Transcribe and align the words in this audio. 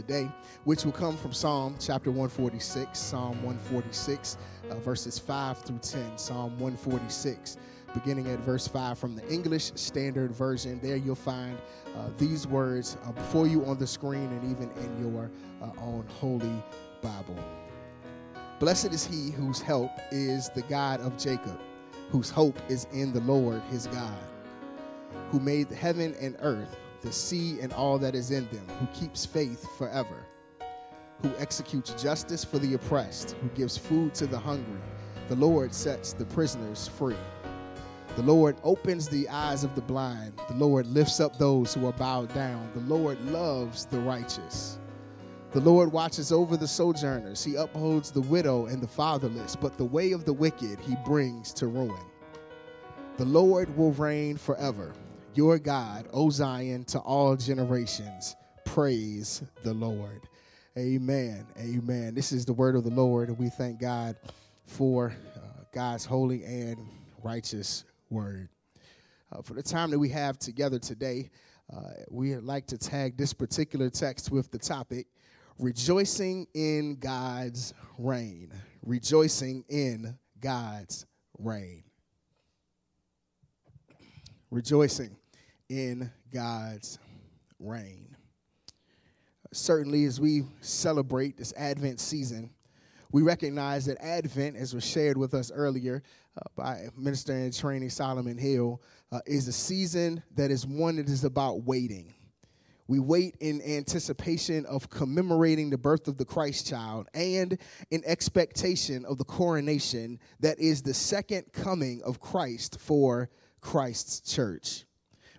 today, 0.00 0.30
which 0.62 0.84
will 0.84 0.92
come 0.92 1.16
from 1.16 1.32
Psalm 1.32 1.74
chapter 1.80 2.10
146, 2.10 2.96
Psalm 2.96 3.42
146, 3.42 4.38
uh, 4.70 4.74
verses 4.76 5.18
5 5.18 5.58
through 5.58 5.78
10. 5.78 6.16
Psalm 6.16 6.52
146, 6.52 7.56
beginning 7.94 8.28
at 8.28 8.38
verse 8.40 8.68
5 8.68 8.96
from 8.96 9.16
the 9.16 9.28
English 9.28 9.72
Standard 9.74 10.30
Version. 10.30 10.78
There 10.80 10.96
you'll 10.96 11.16
find 11.16 11.58
uh, 11.96 12.10
these 12.16 12.46
words 12.46 12.96
uh, 13.04 13.12
before 13.12 13.48
you 13.48 13.64
on 13.64 13.78
the 13.78 13.86
screen 13.88 14.26
and 14.26 14.44
even 14.52 14.70
in 14.84 15.12
your 15.12 15.30
uh, 15.60 15.70
own 15.80 16.06
holy 16.20 16.62
Bible. 17.02 17.36
Blessed 18.60 18.92
is 18.92 19.04
he 19.04 19.32
whose 19.32 19.60
help 19.60 19.90
is 20.12 20.48
the 20.50 20.62
God 20.62 21.00
of 21.00 21.18
Jacob, 21.18 21.60
whose 22.10 22.30
hope 22.30 22.58
is 22.68 22.86
in 22.92 23.12
the 23.12 23.20
Lord 23.20 23.62
his 23.70 23.88
God, 23.88 24.18
who 25.30 25.40
made 25.40 25.68
heaven 25.70 26.14
and 26.20 26.36
earth 26.40 26.76
the 27.02 27.12
sea 27.12 27.60
and 27.60 27.72
all 27.72 27.98
that 27.98 28.14
is 28.14 28.30
in 28.30 28.48
them, 28.50 28.66
who 28.78 28.86
keeps 28.98 29.24
faith 29.24 29.66
forever, 29.76 30.26
who 31.22 31.30
executes 31.38 32.00
justice 32.00 32.44
for 32.44 32.58
the 32.58 32.74
oppressed, 32.74 33.32
who 33.42 33.48
gives 33.50 33.76
food 33.76 34.14
to 34.14 34.26
the 34.26 34.38
hungry. 34.38 34.80
The 35.28 35.36
Lord 35.36 35.74
sets 35.74 36.12
the 36.12 36.24
prisoners 36.24 36.88
free. 36.88 37.16
The 38.16 38.22
Lord 38.22 38.56
opens 38.64 39.08
the 39.08 39.28
eyes 39.28 39.62
of 39.62 39.74
the 39.74 39.82
blind. 39.82 40.32
The 40.48 40.54
Lord 40.54 40.86
lifts 40.86 41.20
up 41.20 41.38
those 41.38 41.74
who 41.74 41.86
are 41.86 41.92
bowed 41.92 42.34
down. 42.34 42.68
The 42.74 42.80
Lord 42.80 43.20
loves 43.26 43.84
the 43.84 44.00
righteous. 44.00 44.78
The 45.52 45.60
Lord 45.60 45.92
watches 45.92 46.32
over 46.32 46.56
the 46.56 46.66
sojourners. 46.66 47.44
He 47.44 47.54
upholds 47.54 48.10
the 48.10 48.22
widow 48.22 48.66
and 48.66 48.82
the 48.82 48.88
fatherless, 48.88 49.54
but 49.54 49.78
the 49.78 49.84
way 49.84 50.12
of 50.12 50.24
the 50.24 50.32
wicked 50.32 50.80
he 50.80 50.96
brings 51.04 51.52
to 51.54 51.68
ruin. 51.68 52.04
The 53.18 53.24
Lord 53.24 53.74
will 53.76 53.92
reign 53.92 54.36
forever 54.36 54.92
your 55.34 55.58
God, 55.58 56.06
O 56.12 56.30
Zion, 56.30 56.84
to 56.84 56.98
all 56.98 57.36
generations. 57.36 58.36
Praise 58.64 59.42
the 59.62 59.74
Lord. 59.74 60.20
Amen. 60.76 61.46
Amen. 61.58 62.14
This 62.14 62.32
is 62.32 62.44
the 62.44 62.52
word 62.52 62.76
of 62.76 62.84
the 62.84 62.90
Lord, 62.90 63.28
and 63.28 63.38
we 63.38 63.48
thank 63.48 63.80
God 63.80 64.16
for 64.66 65.12
uh, 65.36 65.40
God's 65.72 66.04
holy 66.04 66.44
and 66.44 66.76
righteous 67.22 67.84
word. 68.10 68.48
Uh, 69.32 69.42
for 69.42 69.54
the 69.54 69.62
time 69.62 69.90
that 69.90 69.98
we 69.98 70.08
have 70.08 70.38
together 70.38 70.78
today, 70.78 71.30
uh, 71.74 71.90
we 72.10 72.34
would 72.34 72.44
like 72.44 72.66
to 72.66 72.78
tag 72.78 73.16
this 73.16 73.32
particular 73.32 73.90
text 73.90 74.30
with 74.30 74.50
the 74.50 74.58
topic 74.58 75.06
Rejoicing 75.58 76.46
in 76.54 76.96
God's 77.00 77.74
Reign. 77.98 78.52
Rejoicing 78.84 79.64
in 79.68 80.16
God's 80.40 81.04
Reign. 81.36 81.82
Rejoicing 84.50 85.16
in 85.68 86.10
God's 86.32 86.98
reign. 87.60 88.16
Certainly, 89.52 90.04
as 90.04 90.20
we 90.20 90.44
celebrate 90.60 91.36
this 91.36 91.52
Advent 91.56 92.00
season, 92.00 92.50
we 93.12 93.22
recognize 93.22 93.86
that 93.86 94.02
Advent, 94.02 94.56
as 94.56 94.74
was 94.74 94.86
shared 94.86 95.16
with 95.16 95.34
us 95.34 95.50
earlier 95.50 96.02
uh, 96.36 96.40
by 96.56 96.88
Minister 96.96 97.32
and 97.32 97.56
Training 97.56 97.90
Solomon 97.90 98.38
Hill, 98.38 98.82
uh, 99.12 99.20
is 99.26 99.48
a 99.48 99.52
season 99.52 100.22
that 100.34 100.50
is 100.50 100.66
one 100.66 100.96
that 100.96 101.08
is 101.08 101.24
about 101.24 101.64
waiting. 101.64 102.14
We 102.86 103.00
wait 103.00 103.36
in 103.40 103.60
anticipation 103.60 104.64
of 104.64 104.88
commemorating 104.88 105.68
the 105.68 105.76
birth 105.76 106.08
of 106.08 106.16
the 106.16 106.24
Christ 106.24 106.66
child 106.66 107.06
and 107.12 107.58
in 107.90 108.02
expectation 108.06 109.04
of 109.04 109.18
the 109.18 109.24
coronation 109.24 110.18
that 110.40 110.58
is 110.58 110.80
the 110.80 110.94
second 110.94 111.52
coming 111.52 112.02
of 112.02 112.18
Christ 112.18 112.78
for 112.80 113.28
Christ's 113.60 114.20
church. 114.20 114.84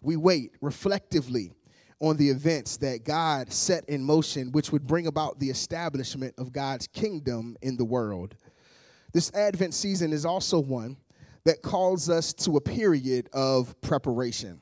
We 0.02 0.16
wait 0.16 0.52
reflectively 0.62 1.52
on 2.00 2.18
the 2.18 2.30
events 2.30 2.78
that 2.78 3.04
God 3.04 3.52
set 3.52 3.84
in 3.90 4.04
motion, 4.04 4.52
which 4.52 4.72
would 4.72 4.88
bring 4.88 5.08
about 5.08 5.40
the 5.40 5.50
establishment 5.50 6.34
of 6.38 6.54
God's 6.54 6.88
kingdom 6.88 7.58
in 7.62 7.76
the 7.76 7.86
world. 7.86 8.36
This 9.12 9.32
Advent 9.34 9.74
season 9.74 10.14
is 10.14 10.26
also 10.26 10.60
one 10.60 10.98
that 11.44 11.62
calls 11.62 12.10
us 12.10 12.34
to 12.34 12.58
a 12.58 12.62
period 12.62 13.30
of 13.34 13.80
preparation. 13.82 14.62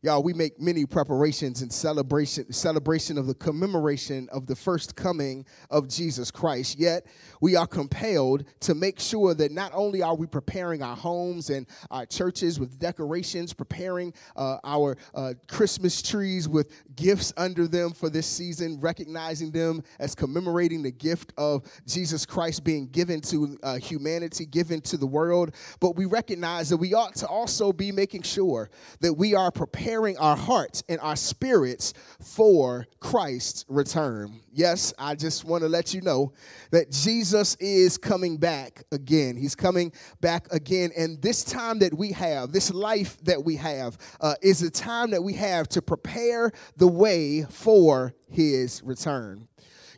Y'all, 0.00 0.22
we 0.22 0.32
make 0.32 0.60
many 0.60 0.86
preparations 0.86 1.60
and 1.60 1.72
celebration 1.72 2.52
celebration 2.52 3.18
of 3.18 3.26
the 3.26 3.34
commemoration 3.34 4.28
of 4.30 4.46
the 4.46 4.54
first 4.54 4.94
coming 4.94 5.44
of 5.70 5.88
Jesus 5.88 6.30
Christ. 6.30 6.78
Yet, 6.78 7.04
we 7.40 7.56
are 7.56 7.66
compelled 7.66 8.44
to 8.60 8.76
make 8.76 9.00
sure 9.00 9.34
that 9.34 9.50
not 9.50 9.72
only 9.74 10.00
are 10.00 10.14
we 10.14 10.28
preparing 10.28 10.82
our 10.84 10.94
homes 10.94 11.50
and 11.50 11.66
our 11.90 12.06
churches 12.06 12.60
with 12.60 12.78
decorations, 12.78 13.52
preparing 13.52 14.14
uh, 14.36 14.58
our 14.62 14.96
uh, 15.16 15.34
Christmas 15.48 16.00
trees 16.00 16.48
with 16.48 16.70
gifts 16.94 17.32
under 17.36 17.66
them 17.66 17.90
for 17.90 18.08
this 18.08 18.26
season, 18.28 18.78
recognizing 18.78 19.50
them 19.50 19.82
as 19.98 20.14
commemorating 20.14 20.80
the 20.80 20.92
gift 20.92 21.32
of 21.36 21.64
Jesus 21.88 22.24
Christ 22.24 22.62
being 22.62 22.86
given 22.86 23.20
to 23.22 23.58
uh, 23.64 23.78
humanity, 23.78 24.46
given 24.46 24.80
to 24.82 24.96
the 24.96 25.06
world, 25.06 25.56
but 25.80 25.96
we 25.96 26.04
recognize 26.04 26.68
that 26.68 26.76
we 26.76 26.94
ought 26.94 27.16
to 27.16 27.26
also 27.26 27.72
be 27.72 27.90
making 27.90 28.22
sure 28.22 28.70
that 29.00 29.12
we 29.12 29.34
are 29.34 29.50
prepared 29.50 29.87
preparing 29.88 30.18
our 30.18 30.36
hearts 30.36 30.84
and 30.90 31.00
our 31.00 31.16
spirits 31.16 31.94
for 32.20 32.86
Christ's 33.00 33.64
return. 33.68 34.38
Yes, 34.52 34.92
I 34.98 35.14
just 35.14 35.46
want 35.46 35.62
to 35.62 35.68
let 35.70 35.94
you 35.94 36.02
know 36.02 36.34
that 36.72 36.90
Jesus 36.90 37.54
is 37.54 37.96
coming 37.96 38.36
back 38.36 38.84
again. 38.92 39.34
He's 39.34 39.54
coming 39.54 39.90
back 40.20 40.46
again. 40.52 40.90
And 40.94 41.22
this 41.22 41.42
time 41.42 41.78
that 41.78 41.96
we 41.96 42.12
have, 42.12 42.52
this 42.52 42.70
life 42.70 43.16
that 43.24 43.42
we 43.42 43.56
have, 43.56 43.96
uh, 44.20 44.34
is 44.42 44.60
a 44.60 44.70
time 44.70 45.12
that 45.12 45.22
we 45.22 45.32
have 45.32 45.70
to 45.70 45.80
prepare 45.80 46.52
the 46.76 46.86
way 46.86 47.44
for 47.48 48.12
his 48.28 48.82
return. 48.82 49.48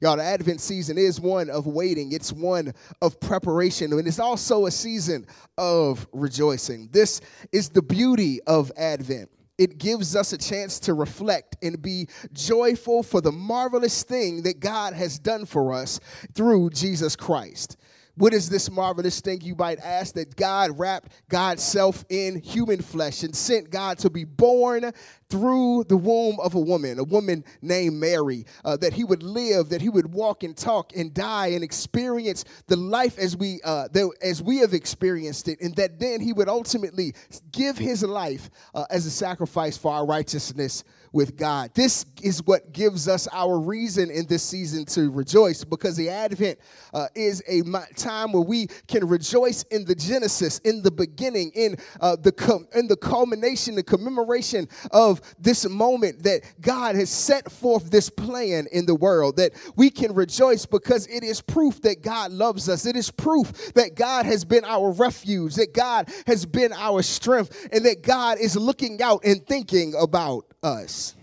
Y'all, 0.00 0.16
the 0.16 0.22
Advent 0.22 0.60
season 0.60 0.98
is 0.98 1.20
one 1.20 1.50
of 1.50 1.66
waiting, 1.66 2.12
it's 2.12 2.32
one 2.32 2.72
of 3.02 3.18
preparation, 3.18 3.92
and 3.92 4.06
it's 4.06 4.20
also 4.20 4.66
a 4.66 4.70
season 4.70 5.26
of 5.58 6.06
rejoicing. 6.12 6.88
This 6.92 7.20
is 7.50 7.70
the 7.70 7.82
beauty 7.82 8.40
of 8.46 8.70
Advent 8.76 9.28
it 9.60 9.76
gives 9.76 10.16
us 10.16 10.32
a 10.32 10.38
chance 10.38 10.80
to 10.80 10.94
reflect 10.94 11.54
and 11.62 11.82
be 11.82 12.08
joyful 12.32 13.02
for 13.02 13.20
the 13.20 13.30
marvelous 13.30 14.02
thing 14.02 14.42
that 14.44 14.58
God 14.58 14.94
has 14.94 15.18
done 15.18 15.44
for 15.44 15.74
us 15.74 16.00
through 16.32 16.70
Jesus 16.70 17.14
Christ. 17.14 17.76
What 18.20 18.34
is 18.34 18.50
this 18.50 18.70
marvelous 18.70 19.18
thing, 19.22 19.40
you 19.40 19.54
might 19.54 19.78
ask, 19.78 20.12
that 20.16 20.36
God 20.36 20.78
wrapped 20.78 21.10
God's 21.30 21.62
self 21.62 22.04
in 22.10 22.38
human 22.38 22.82
flesh 22.82 23.22
and 23.22 23.34
sent 23.34 23.70
God 23.70 23.96
to 24.00 24.10
be 24.10 24.24
born 24.24 24.92
through 25.30 25.84
the 25.84 25.96
womb 25.96 26.38
of 26.38 26.54
a 26.54 26.60
woman, 26.60 26.98
a 26.98 27.04
woman 27.04 27.42
named 27.62 27.96
Mary, 27.96 28.44
uh, 28.62 28.76
that 28.76 28.92
he 28.92 29.04
would 29.04 29.22
live, 29.22 29.70
that 29.70 29.80
he 29.80 29.88
would 29.88 30.12
walk 30.12 30.42
and 30.42 30.54
talk 30.54 30.94
and 30.94 31.14
die 31.14 31.46
and 31.46 31.64
experience 31.64 32.44
the 32.66 32.76
life 32.76 33.18
as 33.18 33.38
we 33.38 33.58
uh, 33.64 33.88
that, 33.92 34.10
as 34.20 34.42
we 34.42 34.58
have 34.58 34.74
experienced 34.74 35.48
it, 35.48 35.58
and 35.62 35.74
that 35.76 35.98
then 35.98 36.20
he 36.20 36.34
would 36.34 36.48
ultimately 36.50 37.14
give 37.52 37.78
his 37.78 38.02
life 38.02 38.50
uh, 38.74 38.84
as 38.90 39.06
a 39.06 39.10
sacrifice 39.10 39.78
for 39.78 39.94
our 39.94 40.04
righteousness 40.04 40.84
with 41.12 41.36
God. 41.36 41.70
This 41.74 42.06
is 42.22 42.44
what 42.44 42.72
gives 42.72 43.08
us 43.08 43.28
our 43.32 43.58
reason 43.58 44.10
in 44.10 44.26
this 44.26 44.42
season 44.42 44.84
to 44.86 45.10
rejoice 45.10 45.64
because 45.64 45.96
the 45.96 46.08
Advent 46.08 46.58
uh, 46.94 47.08
is 47.14 47.42
a 47.48 47.62
time 47.96 48.32
where 48.32 48.42
we 48.42 48.68
can 48.86 49.06
rejoice 49.06 49.62
in 49.64 49.84
the 49.84 49.94
Genesis, 49.94 50.58
in 50.60 50.82
the 50.82 50.90
beginning, 50.90 51.50
in 51.54 51.76
uh, 52.00 52.16
the 52.16 52.32
com- 52.32 52.68
in 52.74 52.86
the 52.86 52.96
culmination, 52.96 53.74
the 53.74 53.82
commemoration 53.82 54.68
of 54.92 55.20
this 55.38 55.68
moment 55.68 56.22
that 56.22 56.42
God 56.60 56.94
has 56.94 57.10
set 57.10 57.50
forth 57.50 57.90
this 57.90 58.08
plan 58.08 58.66
in 58.72 58.86
the 58.86 58.94
world. 58.94 59.36
That 59.36 59.52
we 59.76 59.90
can 59.90 60.14
rejoice 60.14 60.66
because 60.66 61.06
it 61.08 61.24
is 61.24 61.40
proof 61.40 61.82
that 61.82 62.02
God 62.02 62.30
loves 62.30 62.68
us. 62.68 62.86
It 62.86 62.96
is 62.96 63.10
proof 63.10 63.74
that 63.74 63.94
God 63.94 64.26
has 64.26 64.44
been 64.44 64.64
our 64.64 64.92
refuge, 64.92 65.56
that 65.56 65.74
God 65.74 66.08
has 66.26 66.46
been 66.46 66.72
our 66.72 67.02
strength, 67.02 67.68
and 67.72 67.84
that 67.84 68.02
God 68.02 68.38
is 68.38 68.56
looking 68.56 69.02
out 69.02 69.24
and 69.24 69.44
thinking 69.46 69.94
about 69.98 70.49
us. 70.62 71.14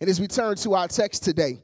And 0.00 0.08
as 0.08 0.20
we 0.20 0.26
turn 0.26 0.56
to 0.56 0.74
our 0.74 0.88
text 0.88 1.24
today, 1.24 1.60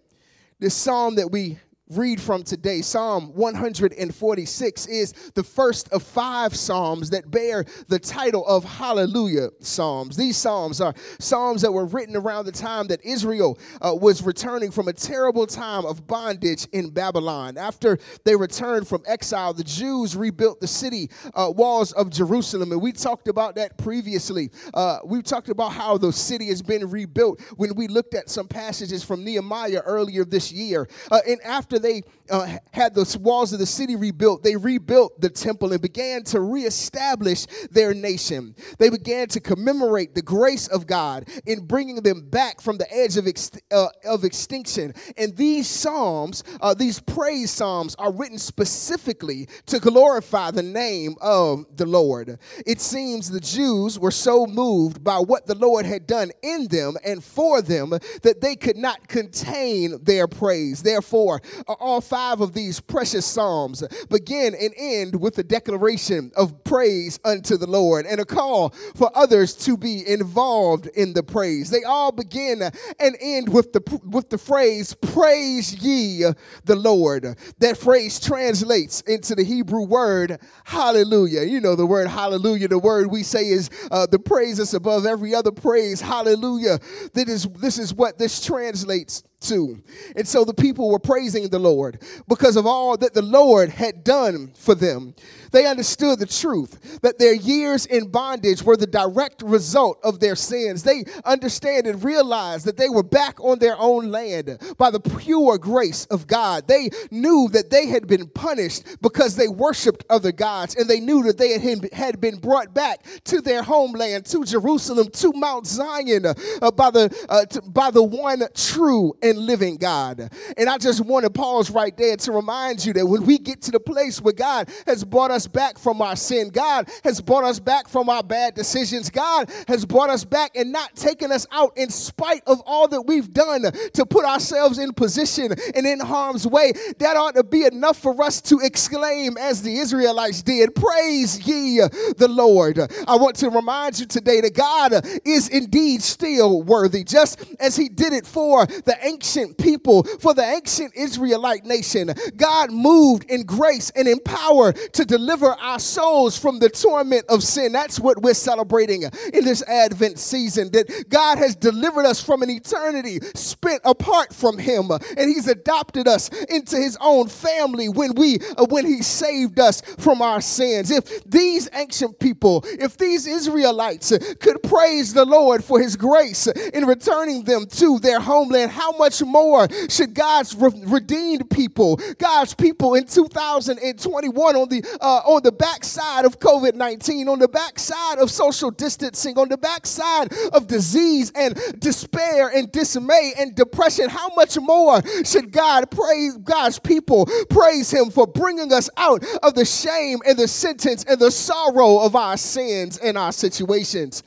this 0.58 0.74
psalm 0.74 1.16
that 1.16 1.30
we 1.30 1.58
read 1.96 2.20
from 2.20 2.42
today, 2.42 2.82
Psalm 2.82 3.32
146, 3.34 4.86
is 4.86 5.12
the 5.34 5.42
first 5.42 5.88
of 5.92 6.02
five 6.02 6.54
Psalms 6.54 7.10
that 7.10 7.30
bear 7.30 7.64
the 7.88 7.98
title 7.98 8.44
of 8.46 8.64
Hallelujah 8.64 9.50
Psalms. 9.60 10.16
These 10.16 10.36
Psalms 10.36 10.80
are 10.80 10.94
Psalms 11.18 11.62
that 11.62 11.72
were 11.72 11.86
written 11.86 12.16
around 12.16 12.46
the 12.46 12.52
time 12.52 12.88
that 12.88 13.04
Israel 13.04 13.58
uh, 13.80 13.94
was 13.94 14.22
returning 14.22 14.70
from 14.70 14.88
a 14.88 14.92
terrible 14.92 15.46
time 15.46 15.84
of 15.84 16.06
bondage 16.06 16.66
in 16.72 16.90
Babylon. 16.90 17.56
After 17.56 17.98
they 18.24 18.34
returned 18.34 18.88
from 18.88 19.02
exile, 19.06 19.54
the 19.54 19.64
Jews 19.64 20.16
rebuilt 20.16 20.60
the 20.60 20.66
city 20.66 21.10
uh, 21.34 21.52
walls 21.54 21.92
of 21.92 22.10
Jerusalem, 22.10 22.72
and 22.72 22.82
we 22.82 22.92
talked 22.92 23.28
about 23.28 23.54
that 23.56 23.78
previously. 23.78 24.50
Uh, 24.72 24.98
we 25.04 25.22
talked 25.22 25.48
about 25.48 25.72
how 25.72 25.96
the 25.98 26.12
city 26.12 26.48
has 26.48 26.62
been 26.62 26.90
rebuilt 26.90 27.40
when 27.56 27.74
we 27.74 27.86
looked 27.86 28.14
at 28.14 28.28
some 28.28 28.48
passages 28.48 29.04
from 29.04 29.24
Nehemiah 29.24 29.82
earlier 29.84 30.24
this 30.24 30.50
year. 30.50 30.88
Uh, 31.10 31.20
and 31.28 31.40
after 31.42 31.78
they 31.84 32.02
uh, 32.30 32.56
had 32.72 32.94
the 32.94 33.18
walls 33.20 33.52
of 33.52 33.58
the 33.58 33.66
city 33.66 33.96
rebuilt, 33.96 34.42
they 34.42 34.56
rebuilt 34.56 35.20
the 35.20 35.28
temple 35.28 35.72
and 35.72 35.82
began 35.82 36.22
to 36.24 36.40
reestablish 36.40 37.46
their 37.70 37.92
nation. 37.92 38.54
They 38.78 38.88
began 38.88 39.28
to 39.28 39.40
commemorate 39.40 40.14
the 40.14 40.22
grace 40.22 40.66
of 40.68 40.86
God 40.86 41.28
in 41.46 41.66
bringing 41.66 41.96
them 41.96 42.28
back 42.28 42.62
from 42.62 42.78
the 42.78 42.90
edge 42.92 43.18
of, 43.18 43.28
uh, 43.70 43.88
of 44.06 44.24
extinction. 44.24 44.94
And 45.18 45.36
these 45.36 45.68
psalms, 45.68 46.42
uh, 46.60 46.72
these 46.72 47.00
praise 47.00 47.50
psalms, 47.50 47.94
are 47.96 48.12
written 48.12 48.38
specifically 48.38 49.46
to 49.66 49.78
glorify 49.78 50.50
the 50.50 50.62
name 50.62 51.16
of 51.20 51.66
the 51.76 51.86
Lord. 51.86 52.38
It 52.66 52.80
seems 52.80 53.30
the 53.30 53.40
Jews 53.40 53.98
were 53.98 54.10
so 54.10 54.46
moved 54.46 55.04
by 55.04 55.18
what 55.18 55.46
the 55.46 55.54
Lord 55.54 55.84
had 55.84 56.06
done 56.06 56.30
in 56.42 56.68
them 56.68 56.94
and 57.04 57.22
for 57.22 57.60
them 57.60 57.90
that 58.22 58.40
they 58.40 58.56
could 58.56 58.78
not 58.78 59.06
contain 59.08 60.02
their 60.02 60.26
praise. 60.26 60.82
Therefore, 60.82 61.42
all 61.66 62.00
five 62.00 62.40
of 62.40 62.52
these 62.52 62.80
precious 62.80 63.26
psalms 63.26 63.82
begin 64.10 64.54
and 64.54 64.72
end 64.76 65.20
with 65.20 65.38
a 65.38 65.42
declaration 65.42 66.30
of 66.36 66.64
praise 66.64 67.18
unto 67.24 67.56
the 67.56 67.66
Lord 67.66 68.06
and 68.06 68.20
a 68.20 68.24
call 68.24 68.70
for 68.94 69.10
others 69.14 69.54
to 69.54 69.76
be 69.76 70.06
involved 70.06 70.86
in 70.88 71.12
the 71.12 71.22
praise. 71.22 71.70
They 71.70 71.84
all 71.84 72.12
begin 72.12 72.62
and 72.62 73.16
end 73.20 73.52
with 73.52 73.72
the 73.72 74.00
with 74.04 74.30
the 74.30 74.38
phrase 74.38 74.94
praise 74.94 75.74
ye 75.82 76.24
the 76.64 76.76
Lord. 76.76 77.36
That 77.58 77.76
phrase 77.76 78.20
translates 78.20 79.00
into 79.02 79.34
the 79.34 79.44
Hebrew 79.44 79.84
word 79.84 80.40
hallelujah. 80.64 81.42
You 81.42 81.60
know 81.60 81.76
the 81.76 81.86
word 81.86 82.08
hallelujah, 82.08 82.68
the 82.68 82.78
word 82.78 83.08
we 83.08 83.22
say 83.22 83.48
is 83.48 83.70
uh, 83.90 84.06
the 84.06 84.18
praise 84.18 84.58
is 84.58 84.74
above 84.74 85.06
every 85.06 85.34
other 85.34 85.52
praise. 85.52 86.00
Hallelujah. 86.00 86.78
That 87.14 87.28
is 87.28 87.46
this 87.46 87.78
is 87.78 87.94
what 87.94 88.18
this 88.18 88.44
translates 88.44 89.22
to. 89.44 89.82
And 90.16 90.26
so 90.26 90.44
the 90.44 90.54
people 90.54 90.90
were 90.90 90.98
praising 90.98 91.48
the 91.48 91.58
Lord 91.58 92.02
because 92.28 92.56
of 92.56 92.66
all 92.66 92.96
that 92.98 93.14
the 93.14 93.22
Lord 93.22 93.70
had 93.70 94.04
done 94.04 94.52
for 94.56 94.74
them. 94.74 95.14
They 95.52 95.66
understood 95.66 96.18
the 96.18 96.26
truth 96.26 97.00
that 97.02 97.18
their 97.18 97.34
years 97.34 97.86
in 97.86 98.08
bondage 98.10 98.62
were 98.64 98.76
the 98.76 98.88
direct 98.88 99.40
result 99.42 100.00
of 100.02 100.18
their 100.18 100.34
sins. 100.34 100.82
They 100.82 101.04
understand 101.24 101.86
and 101.86 102.02
realized 102.02 102.66
that 102.66 102.76
they 102.76 102.88
were 102.88 103.04
back 103.04 103.38
on 103.38 103.60
their 103.60 103.78
own 103.78 104.10
land 104.10 104.58
by 104.78 104.90
the 104.90 104.98
pure 104.98 105.58
grace 105.58 106.06
of 106.06 106.26
God. 106.26 106.66
They 106.66 106.90
knew 107.12 107.48
that 107.52 107.70
they 107.70 107.86
had 107.86 108.08
been 108.08 108.26
punished 108.26 109.00
because 109.00 109.36
they 109.36 109.46
worshiped 109.46 110.04
other 110.10 110.32
gods, 110.32 110.74
and 110.74 110.88
they 110.88 110.98
knew 110.98 111.22
that 111.22 111.38
they 111.38 111.56
had 111.92 112.20
been 112.20 112.38
brought 112.38 112.74
back 112.74 113.06
to 113.24 113.40
their 113.40 113.62
homeland, 113.62 114.26
to 114.26 114.44
Jerusalem, 114.44 115.08
to 115.12 115.32
Mount 115.34 115.66
Zion, 115.66 116.26
uh, 116.26 116.70
by 116.72 116.90
the 116.90 117.26
uh, 117.28 117.44
by 117.68 117.90
the 117.90 118.02
one 118.02 118.42
true 118.54 119.14
and 119.22 119.33
living 119.36 119.76
God. 119.76 120.30
And 120.56 120.68
I 120.68 120.78
just 120.78 121.00
want 121.00 121.24
to 121.24 121.30
pause 121.30 121.70
right 121.70 121.96
there 121.96 122.16
to 122.16 122.32
remind 122.32 122.84
you 122.84 122.92
that 122.94 123.06
when 123.06 123.24
we 123.24 123.38
get 123.38 123.62
to 123.62 123.70
the 123.70 123.80
place 123.80 124.20
where 124.20 124.32
God 124.32 124.68
has 124.86 125.04
brought 125.04 125.30
us 125.30 125.46
back 125.46 125.78
from 125.78 126.00
our 126.00 126.16
sin, 126.16 126.50
God 126.50 126.88
has 127.02 127.20
brought 127.20 127.44
us 127.44 127.58
back 127.58 127.88
from 127.88 128.08
our 128.08 128.22
bad 128.22 128.54
decisions, 128.54 129.10
God 129.10 129.50
has 129.68 129.84
brought 129.84 130.10
us 130.10 130.24
back 130.24 130.52
and 130.56 130.72
not 130.72 130.94
taken 130.94 131.32
us 131.32 131.46
out 131.50 131.76
in 131.76 131.90
spite 131.90 132.42
of 132.46 132.60
all 132.66 132.88
that 132.88 133.02
we've 133.02 133.32
done 133.32 133.62
to 133.94 134.06
put 134.06 134.24
ourselves 134.24 134.78
in 134.78 134.92
position 134.92 135.52
and 135.74 135.86
in 135.86 136.00
harm's 136.00 136.46
way, 136.46 136.72
that 136.98 137.16
ought 137.16 137.34
to 137.34 137.44
be 137.44 137.64
enough 137.64 137.98
for 137.98 138.22
us 138.22 138.40
to 138.42 138.60
exclaim 138.60 139.36
as 139.38 139.62
the 139.62 139.78
Israelites 139.78 140.42
did, 140.42 140.74
Praise 140.74 141.46
ye 141.46 141.80
the 142.16 142.28
Lord. 142.28 142.78
I 142.78 143.16
want 143.16 143.36
to 143.36 143.50
remind 143.50 143.98
you 143.98 144.06
today 144.06 144.40
that 144.40 144.54
God 144.54 144.92
is 145.24 145.48
indeed 145.48 146.02
still 146.02 146.62
worthy, 146.62 147.04
just 147.04 147.42
as 147.58 147.76
He 147.76 147.88
did 147.88 148.12
it 148.12 148.26
for 148.26 148.66
the 148.66 148.96
ancient 149.02 149.23
ancient 149.24 149.56
people, 149.58 150.04
for 150.20 150.34
the 150.34 150.42
ancient 150.42 150.94
Israelite 150.94 151.64
nation. 151.64 152.12
God 152.36 152.70
moved 152.70 153.24
in 153.30 153.44
grace 153.44 153.90
and 153.90 154.06
in 154.06 154.20
power 154.20 154.72
to 154.72 155.04
deliver 155.04 155.46
our 155.46 155.78
souls 155.78 156.38
from 156.38 156.58
the 156.58 156.68
torment 156.68 157.24
of 157.28 157.42
sin. 157.42 157.72
That's 157.72 157.98
what 157.98 158.20
we're 158.22 158.34
celebrating 158.34 159.04
in 159.32 159.44
this 159.44 159.62
Advent 159.62 160.18
season. 160.18 160.70
That 160.72 161.06
God 161.08 161.38
has 161.38 161.56
delivered 161.56 162.04
us 162.04 162.22
from 162.22 162.42
an 162.42 162.50
eternity 162.50 163.20
spent 163.34 163.80
apart 163.84 164.34
from 164.34 164.58
Him, 164.58 164.90
and 164.90 165.28
He's 165.30 165.48
adopted 165.48 166.06
us 166.06 166.28
into 166.50 166.76
His 166.76 166.98
own 167.00 167.28
family 167.28 167.88
when 167.88 168.14
we 168.14 168.38
uh, 168.58 168.66
when 168.68 168.84
He 168.84 169.02
saved 169.02 169.58
us 169.58 169.80
from 169.98 170.20
our 170.20 170.40
sins. 170.40 170.90
If 170.90 171.24
these 171.24 171.68
ancient 171.72 172.18
people, 172.18 172.62
if 172.66 172.98
these 172.98 173.26
Israelites 173.26 174.12
could 174.40 174.62
praise 174.62 175.14
the 175.14 175.24
Lord 175.24 175.64
for 175.64 175.80
His 175.80 175.96
grace 175.96 176.46
in 176.46 176.84
returning 176.84 177.44
them 177.44 177.66
to 177.66 177.98
their 177.98 178.20
homeland, 178.20 178.70
how 178.70 178.92
much 178.92 179.13
much 179.20 179.28
more 179.28 179.68
should 179.88 180.14
God's 180.14 180.54
re- 180.54 180.70
redeemed 180.86 181.50
people, 181.50 181.96
God's 182.18 182.54
people 182.54 182.94
in 182.94 183.06
2021 183.06 184.56
on 184.56 184.68
the 184.68 184.82
uh, 185.00 185.20
on 185.24 185.42
the 185.42 185.52
backside 185.52 186.24
of 186.24 186.38
COVID-19, 186.40 187.28
on 187.28 187.38
the 187.38 187.48
backside 187.48 188.18
of 188.18 188.30
social 188.30 188.70
distancing, 188.70 189.38
on 189.38 189.48
the 189.48 189.58
backside 189.58 190.32
of 190.52 190.66
disease 190.66 191.32
and 191.34 191.58
despair 191.78 192.48
and 192.48 192.70
dismay 192.72 193.32
and 193.38 193.54
depression, 193.54 194.08
how 194.08 194.28
much 194.36 194.58
more 194.58 195.00
should 195.24 195.52
God 195.52 195.90
praise 195.90 196.36
God's 196.38 196.78
people 196.78 197.26
praise 197.50 197.90
him 197.90 198.10
for 198.10 198.26
bringing 198.26 198.72
us 198.72 198.90
out 198.96 199.24
of 199.42 199.54
the 199.54 199.64
shame 199.64 200.18
and 200.26 200.38
the 200.38 200.48
sentence 200.48 201.04
and 201.04 201.18
the 201.18 201.30
sorrow 201.30 201.98
of 201.98 202.16
our 202.16 202.36
sins 202.36 202.98
and 202.98 203.16
our 203.16 203.32
situations. 203.32 204.22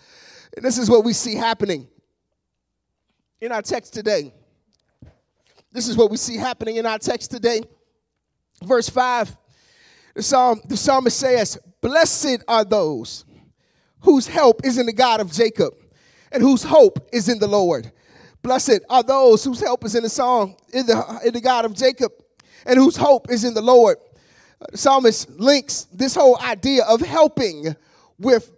And 0.55 0.63
this 0.63 0.77
is 0.77 0.89
what 0.89 1.03
we 1.03 1.13
see 1.13 1.35
happening 1.35 1.87
in 3.41 3.51
our 3.51 3.61
text 3.61 3.93
today. 3.93 4.33
This 5.71 5.87
is 5.87 5.97
what 5.97 6.09
we 6.09 6.17
see 6.17 6.37
happening 6.37 6.77
in 6.77 6.85
our 6.85 6.97
text 6.97 7.31
today. 7.31 7.61
Verse 8.63 8.89
5, 8.89 9.37
the, 10.15 10.23
psalm, 10.23 10.61
the 10.67 10.77
psalmist 10.77 11.19
says, 11.19 11.59
Blessed 11.81 12.43
are 12.47 12.65
those 12.65 13.25
whose 14.01 14.27
help 14.27 14.65
is 14.65 14.77
in 14.77 14.85
the 14.85 14.93
God 14.93 15.19
of 15.19 15.31
Jacob 15.31 15.73
and 16.31 16.41
whose 16.41 16.63
hope 16.63 17.07
is 17.13 17.29
in 17.29 17.39
the 17.39 17.47
Lord. 17.47 17.91
Blessed 18.41 18.79
are 18.89 19.03
those 19.03 19.43
whose 19.43 19.59
help 19.59 19.83
is 19.83 19.95
in 19.95 20.03
the 20.03 20.09
song, 20.09 20.55
in 20.73 20.85
the, 20.85 21.21
in 21.25 21.33
the 21.33 21.41
God 21.41 21.65
of 21.65 21.73
Jacob, 21.73 22.11
and 22.65 22.77
whose 22.77 22.95
hope 22.95 23.29
is 23.29 23.43
in 23.43 23.53
the 23.53 23.61
Lord. 23.61 23.97
The 24.71 24.77
psalmist 24.77 25.29
links 25.31 25.87
this 25.93 26.15
whole 26.15 26.39
idea 26.39 26.83
of 26.85 27.01
helping 27.01 27.75
with 28.17 28.51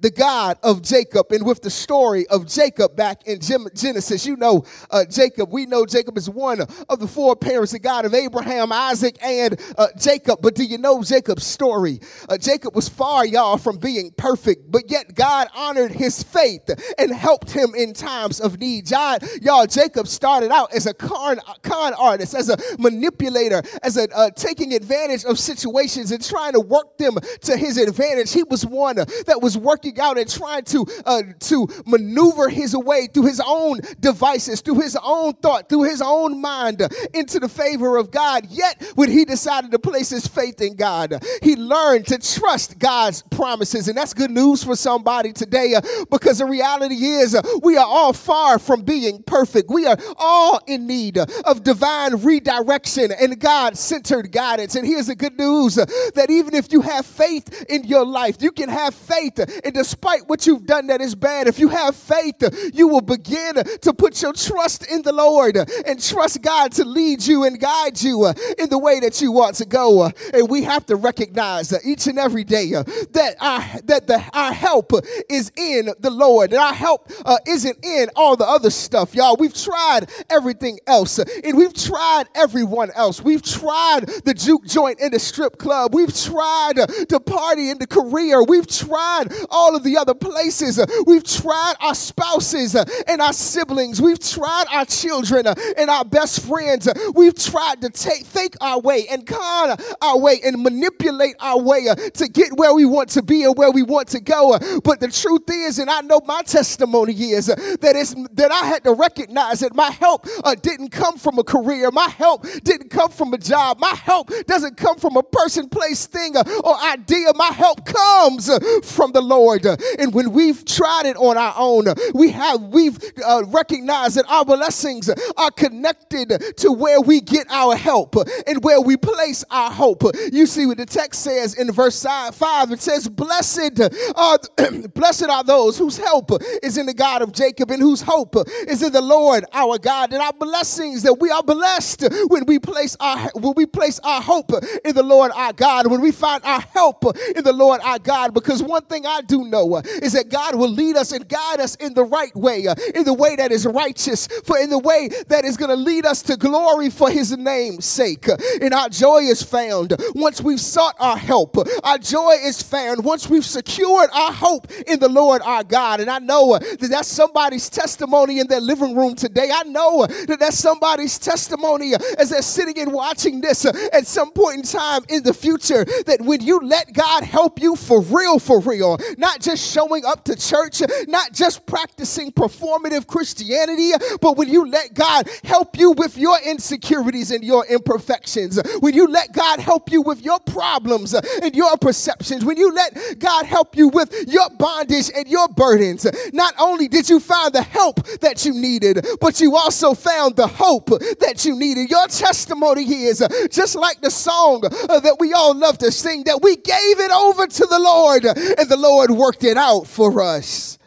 the 0.00 0.10
God 0.10 0.58
of 0.62 0.82
Jacob 0.82 1.32
and 1.32 1.44
with 1.46 1.62
the 1.62 1.70
story 1.70 2.26
of 2.28 2.46
Jacob 2.46 2.96
back 2.96 3.26
in 3.26 3.40
Genesis. 3.40 4.26
You 4.26 4.36
know, 4.36 4.64
uh, 4.90 5.04
Jacob, 5.04 5.52
we 5.52 5.66
know 5.66 5.86
Jacob 5.86 6.16
is 6.18 6.28
one 6.28 6.60
of 6.60 7.00
the 7.00 7.08
four 7.08 7.36
parents, 7.36 7.74
of 7.74 7.82
God 7.82 8.04
of 8.04 8.14
Abraham, 8.14 8.72
Isaac, 8.72 9.16
and 9.22 9.60
uh, 9.78 9.88
Jacob. 9.98 10.40
But 10.42 10.54
do 10.54 10.64
you 10.64 10.78
know 10.78 11.02
Jacob's 11.02 11.46
story? 11.46 12.00
Uh, 12.28 12.36
Jacob 12.36 12.74
was 12.74 12.88
far, 12.88 13.24
y'all, 13.24 13.58
from 13.58 13.78
being 13.78 14.10
perfect, 14.16 14.70
but 14.70 14.90
yet 14.90 15.14
God 15.14 15.48
honored 15.54 15.92
his 15.92 16.22
faith 16.22 16.68
and 16.98 17.12
helped 17.12 17.50
him 17.50 17.74
in 17.74 17.94
times 17.94 18.40
of 18.40 18.58
need. 18.58 18.90
Y'all, 18.90 19.66
Jacob 19.66 20.06
started 20.06 20.50
out 20.50 20.72
as 20.74 20.86
a 20.86 20.94
con, 20.94 21.38
con 21.62 21.94
artist, 21.94 22.34
as 22.34 22.48
a 22.48 22.56
manipulator, 22.78 23.62
as 23.82 23.96
a 23.96 24.06
uh, 24.14 24.30
taking 24.30 24.74
advantage 24.74 25.24
of 25.24 25.38
situations 25.38 26.12
and 26.12 26.24
trying 26.24 26.52
to 26.52 26.60
work 26.60 26.96
them 26.98 27.16
to 27.40 27.56
his 27.56 27.76
advantage. 27.76 28.32
He 28.32 28.42
was 28.44 28.64
one 28.64 28.96
that 28.96 29.38
was 29.40 29.56
working 29.58 29.85
working 29.86 30.00
out 30.00 30.18
and 30.18 30.30
trying 30.30 30.64
to 30.64 30.86
uh, 31.04 31.22
to 31.40 31.68
maneuver 31.86 32.48
his 32.48 32.76
way 32.76 33.06
through 33.06 33.26
his 33.26 33.40
own 33.44 33.80
devices, 34.00 34.60
through 34.60 34.80
his 34.80 34.96
own 35.02 35.32
thought, 35.34 35.68
through 35.68 35.84
his 35.84 36.02
own 36.02 36.40
mind 36.40 36.82
uh, 36.82 36.88
into 37.14 37.38
the 37.38 37.48
favor 37.48 37.96
of 37.96 38.10
God. 38.10 38.46
Yet, 38.48 38.82
when 38.94 39.10
he 39.10 39.24
decided 39.24 39.70
to 39.70 39.78
place 39.78 40.10
his 40.10 40.26
faith 40.26 40.60
in 40.60 40.76
God, 40.76 41.22
he 41.42 41.56
learned 41.56 42.06
to 42.08 42.18
trust 42.18 42.78
God's 42.78 43.22
promises, 43.22 43.88
and 43.88 43.96
that's 43.96 44.14
good 44.14 44.30
news 44.30 44.64
for 44.64 44.76
somebody 44.76 45.32
today 45.32 45.74
uh, 45.74 45.80
because 46.10 46.38
the 46.38 46.46
reality 46.46 47.04
is 47.04 47.34
uh, 47.34 47.42
we 47.62 47.76
are 47.76 47.86
all 47.86 48.12
far 48.12 48.58
from 48.58 48.82
being 48.82 49.22
perfect. 49.22 49.70
We 49.70 49.86
are 49.86 49.96
all 50.16 50.60
in 50.66 50.86
need 50.86 51.18
of 51.18 51.62
divine 51.62 52.16
redirection 52.16 53.12
and 53.12 53.38
God-centered 53.38 54.32
guidance. 54.32 54.74
And 54.74 54.86
here's 54.86 55.06
the 55.06 55.14
good 55.14 55.38
news 55.38 55.78
uh, 55.78 55.86
that 56.14 56.30
even 56.30 56.54
if 56.54 56.72
you 56.72 56.80
have 56.82 57.06
faith 57.06 57.64
in 57.68 57.84
your 57.84 58.04
life, 58.04 58.36
you 58.40 58.52
can 58.52 58.68
have 58.68 58.94
faith 58.94 59.38
in 59.64 59.72
despite 59.76 60.26
what 60.26 60.46
you've 60.46 60.64
done 60.64 60.86
that 60.86 61.02
is 61.02 61.14
bad, 61.14 61.46
if 61.46 61.58
you 61.58 61.68
have 61.68 61.94
faith, 61.94 62.42
you 62.72 62.88
will 62.88 63.02
begin 63.02 63.54
to 63.82 63.92
put 63.92 64.22
your 64.22 64.32
trust 64.32 64.90
in 64.90 65.02
the 65.02 65.12
Lord 65.12 65.56
and 65.86 66.02
trust 66.02 66.40
God 66.40 66.72
to 66.72 66.84
lead 66.84 67.26
you 67.26 67.44
and 67.44 67.60
guide 67.60 68.00
you 68.00 68.26
in 68.58 68.70
the 68.70 68.78
way 68.78 69.00
that 69.00 69.20
you 69.20 69.32
want 69.32 69.56
to 69.56 69.66
go. 69.66 70.10
And 70.32 70.48
we 70.48 70.62
have 70.62 70.86
to 70.86 70.96
recognize 70.96 71.74
each 71.84 72.06
and 72.06 72.18
every 72.18 72.42
day 72.42 72.70
that 72.70 73.36
our 73.38 73.60
that 73.84 74.06
the 74.06 74.24
our 74.32 74.52
help 74.52 74.92
is 75.28 75.52
in 75.56 75.90
the 76.00 76.10
Lord. 76.10 76.52
And 76.52 76.60
our 76.60 76.72
help 76.72 77.10
uh, 77.26 77.36
isn't 77.46 77.84
in 77.84 78.08
all 78.16 78.34
the 78.34 78.46
other 78.46 78.70
stuff, 78.70 79.14
y'all. 79.14 79.36
We've 79.36 79.54
tried 79.54 80.10
everything 80.30 80.78
else, 80.86 81.18
and 81.18 81.56
we've 81.56 81.74
tried 81.74 82.24
everyone 82.34 82.90
else. 82.92 83.20
We've 83.20 83.42
tried 83.42 84.06
the 84.24 84.32
juke 84.32 84.64
joint 84.64 85.00
in 85.00 85.12
the 85.12 85.18
strip 85.18 85.58
club. 85.58 85.94
We've 85.94 86.14
tried 86.16 86.76
to 87.08 87.20
party 87.20 87.68
in 87.68 87.78
the 87.78 87.86
career. 87.86 88.42
We've 88.42 88.66
tried 88.66 89.26
all 89.50 89.65
all 89.66 89.74
of 89.74 89.82
the 89.82 89.96
other 89.96 90.14
places. 90.14 90.80
We've 91.06 91.24
tried 91.24 91.74
our 91.80 91.94
spouses 91.94 92.74
and 92.74 93.20
our 93.20 93.32
siblings. 93.32 94.00
We've 94.00 94.18
tried 94.18 94.64
our 94.72 94.84
children 94.84 95.46
and 95.46 95.90
our 95.90 96.04
best 96.04 96.46
friends. 96.46 96.88
We've 97.14 97.34
tried 97.34 97.82
to 97.82 97.90
take, 97.90 98.24
think 98.24 98.56
our 98.60 98.80
way 98.80 99.06
and 99.10 99.26
con 99.26 99.76
our 100.00 100.18
way 100.18 100.40
and 100.44 100.62
manipulate 100.62 101.34
our 101.40 101.60
way 101.60 101.86
to 102.14 102.28
get 102.28 102.52
where 102.56 102.74
we 102.74 102.84
want 102.84 103.08
to 103.10 103.22
be 103.22 103.42
and 103.42 103.56
where 103.56 103.72
we 103.72 103.82
want 103.82 104.08
to 104.08 104.20
go. 104.20 104.56
But 104.84 105.00
the 105.00 105.08
truth 105.08 105.50
is, 105.50 105.80
and 105.80 105.90
I 105.90 106.00
know 106.02 106.20
my 106.24 106.42
testimony 106.42 107.12
is 107.12 107.46
that 107.46 107.92
it's 107.96 108.14
that 108.32 108.52
I 108.52 108.66
had 108.66 108.84
to 108.84 108.92
recognize 108.92 109.60
that 109.60 109.74
my 109.74 109.90
help 109.90 110.26
uh, 110.44 110.54
didn't 110.54 110.90
come 110.90 111.18
from 111.18 111.38
a 111.38 111.44
career. 111.44 111.90
My 111.90 112.08
help 112.08 112.46
didn't 112.62 112.90
come 112.90 113.10
from 113.10 113.34
a 113.34 113.38
job. 113.38 113.78
My 113.80 113.94
help 113.94 114.30
doesn't 114.46 114.76
come 114.76 114.98
from 114.98 115.16
a 115.16 115.22
person, 115.22 115.68
place, 115.68 116.06
thing, 116.06 116.36
uh, 116.36 116.44
or 116.62 116.76
idea. 116.82 117.32
My 117.34 117.48
help 117.48 117.84
comes 117.84 118.48
uh, 118.48 118.60
from 118.82 119.12
the 119.12 119.20
Lord. 119.20 119.55
And 119.64 120.12
when 120.12 120.32
we've 120.32 120.64
tried 120.64 121.06
it 121.06 121.16
on 121.16 121.36
our 121.36 121.54
own, 121.56 121.86
we 122.14 122.30
have 122.30 122.62
we've 122.62 122.98
uh, 123.24 123.44
recognized 123.46 124.16
that 124.16 124.26
our 124.28 124.44
blessings 124.44 125.08
are 125.36 125.50
connected 125.50 126.56
to 126.58 126.72
where 126.72 127.00
we 127.00 127.20
get 127.20 127.46
our 127.50 127.76
help 127.76 128.16
and 128.46 128.62
where 128.64 128.80
we 128.80 128.96
place 128.96 129.44
our 129.50 129.70
hope. 129.70 130.02
You 130.32 130.46
see 130.46 130.66
what 130.66 130.78
the 130.78 130.86
text 130.86 131.22
says 131.22 131.54
in 131.54 131.70
verse 131.72 132.02
5. 132.02 132.70
It 132.72 132.80
says, 132.80 133.08
"Blessed 133.08 133.80
are 134.16 134.38
blessed 134.94 135.28
are 135.28 135.44
those 135.44 135.78
whose 135.78 135.96
help 135.96 136.30
is 136.62 136.76
in 136.78 136.86
the 136.86 136.94
God 136.94 137.22
of 137.22 137.32
Jacob 137.32 137.70
and 137.70 137.80
whose 137.80 138.02
hope 138.02 138.36
is 138.66 138.82
in 138.82 138.92
the 138.92 139.00
Lord 139.02 139.44
our 139.52 139.78
God." 139.78 140.12
And 140.12 140.22
our 140.22 140.32
blessings 140.32 141.02
that 141.02 141.14
we 141.14 141.30
are 141.30 141.42
blessed 141.42 142.04
when 142.28 142.44
we 142.46 142.58
place 142.58 142.96
our 143.00 143.30
when 143.34 143.54
we 143.56 143.66
place 143.66 144.00
our 144.02 144.20
hope 144.20 144.52
in 144.84 144.94
the 144.94 145.02
Lord 145.02 145.32
our 145.34 145.52
God, 145.52 145.90
when 145.90 146.00
we 146.00 146.12
find 146.12 146.42
our 146.44 146.60
help 146.60 147.04
in 147.34 147.44
the 147.44 147.52
Lord 147.52 147.80
our 147.82 147.98
God. 147.98 148.34
Because 148.34 148.62
one 148.62 148.82
thing 148.82 149.06
I 149.06 149.20
do 149.22 149.44
know 149.50 149.74
uh, 149.74 149.82
is 150.02 150.12
that 150.12 150.28
God 150.28 150.54
will 150.54 150.70
lead 150.70 150.96
us 150.96 151.12
and 151.12 151.28
guide 151.28 151.60
us 151.60 151.74
in 151.76 151.94
the 151.94 152.04
right 152.04 152.34
way, 152.34 152.66
uh, 152.66 152.74
in 152.94 153.04
the 153.04 153.14
way 153.14 153.36
that 153.36 153.52
is 153.52 153.66
righteous, 153.66 154.26
for 154.44 154.58
in 154.58 154.70
the 154.70 154.78
way 154.78 155.08
that 155.28 155.44
is 155.44 155.56
going 155.56 155.70
to 155.70 155.76
lead 155.76 156.06
us 156.06 156.22
to 156.22 156.36
glory 156.36 156.90
for 156.90 157.10
His 157.10 157.36
name's 157.36 157.84
sake. 157.84 158.28
Uh, 158.28 158.36
and 158.60 158.74
our 158.74 158.88
joy 158.88 159.18
is 159.18 159.42
found 159.42 159.94
once 160.14 160.40
we've 160.40 160.60
sought 160.60 160.96
our 160.98 161.16
help. 161.16 161.56
Our 161.84 161.98
joy 161.98 162.36
is 162.42 162.62
found 162.62 163.04
once 163.04 163.28
we've 163.28 163.44
secured 163.44 164.10
our 164.12 164.32
hope 164.32 164.70
in 164.86 165.00
the 165.00 165.08
Lord 165.08 165.42
our 165.42 165.64
God. 165.64 166.00
And 166.00 166.10
I 166.10 166.18
know 166.18 166.58
that 166.58 166.88
that's 166.90 167.08
somebody's 167.08 167.68
testimony 167.68 168.40
in 168.40 168.46
their 168.46 168.60
living 168.60 168.96
room 168.96 169.14
today. 169.14 169.50
I 169.52 169.64
know 169.64 170.06
that 170.06 170.38
that's 170.38 170.58
somebody's 170.58 171.18
testimony 171.18 171.92
as 172.18 172.30
they're 172.30 172.42
sitting 172.42 172.78
and 172.78 172.92
watching 172.92 173.40
this 173.40 173.64
at 173.64 174.06
some 174.06 174.32
point 174.32 174.56
in 174.56 174.62
time 174.62 175.02
in 175.08 175.22
the 175.22 175.34
future. 175.34 175.84
That 176.06 176.20
when 176.20 176.42
you 176.42 176.60
let 176.60 176.92
God 176.92 177.22
help 177.24 177.60
you 177.60 177.76
for 177.76 178.00
real, 178.00 178.38
for 178.38 178.60
real, 178.60 178.98
not 179.18 179.35
just 179.40 179.72
showing 179.72 180.04
up 180.04 180.24
to 180.24 180.36
church, 180.36 180.82
not 181.08 181.32
just 181.32 181.66
practicing 181.66 182.32
performative 182.32 183.06
Christianity, 183.06 183.92
but 184.20 184.36
when 184.36 184.48
you 184.48 184.66
let 184.66 184.94
God 184.94 185.28
help 185.44 185.78
you 185.78 185.92
with 185.92 186.16
your 186.16 186.38
insecurities 186.44 187.30
and 187.30 187.44
your 187.44 187.66
imperfections, 187.66 188.60
when 188.80 188.94
you 188.94 189.06
let 189.06 189.32
God 189.32 189.60
help 189.60 189.90
you 189.90 190.02
with 190.02 190.24
your 190.24 190.40
problems 190.40 191.14
and 191.14 191.54
your 191.54 191.76
perceptions, 191.76 192.44
when 192.44 192.56
you 192.56 192.72
let 192.72 193.18
God 193.18 193.46
help 193.46 193.76
you 193.76 193.88
with 193.88 194.12
your 194.28 194.48
bondage 194.50 195.10
and 195.14 195.28
your 195.28 195.48
burdens, 195.48 196.06
not 196.32 196.54
only 196.58 196.88
did 196.88 197.08
you 197.08 197.20
find 197.20 197.52
the 197.52 197.62
help 197.62 198.04
that 198.20 198.44
you 198.44 198.52
needed, 198.54 199.06
but 199.20 199.40
you 199.40 199.56
also 199.56 199.94
found 199.94 200.36
the 200.36 200.46
hope 200.46 200.88
that 201.20 201.44
you 201.44 201.56
needed. 201.58 201.90
Your 201.90 202.06
testimony 202.06 202.82
is 202.82 203.26
just 203.50 203.74
like 203.74 204.00
the 204.00 204.10
song 204.10 204.60
that 204.60 205.16
we 205.18 205.32
all 205.32 205.54
love 205.54 205.78
to 205.78 205.90
sing, 205.90 206.24
that 206.24 206.40
we 206.42 206.56
gave 206.56 207.00
it 207.00 207.10
over 207.10 207.46
to 207.46 207.66
the 207.66 207.78
Lord 207.78 208.24
and 208.24 208.68
the 208.68 208.76
Lord 208.76 209.10
worked 209.10 209.25
it 209.44 209.56
out 209.56 209.86
for 209.86 210.22
us. 210.22 210.78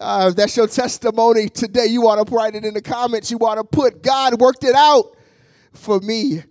Uh, 0.00 0.30
that's 0.30 0.56
your 0.56 0.68
testimony 0.68 1.48
today. 1.48 1.86
You 1.86 2.02
want 2.02 2.26
to 2.26 2.34
write 2.34 2.54
it 2.54 2.64
in 2.64 2.74
the 2.74 2.82
comments. 2.82 3.30
You 3.30 3.38
want 3.38 3.58
to 3.58 3.64
put, 3.64 4.02
God 4.02 4.40
worked 4.40 4.64
it 4.64 4.74
out 4.74 5.16
for 5.72 5.98
me. 6.00 6.42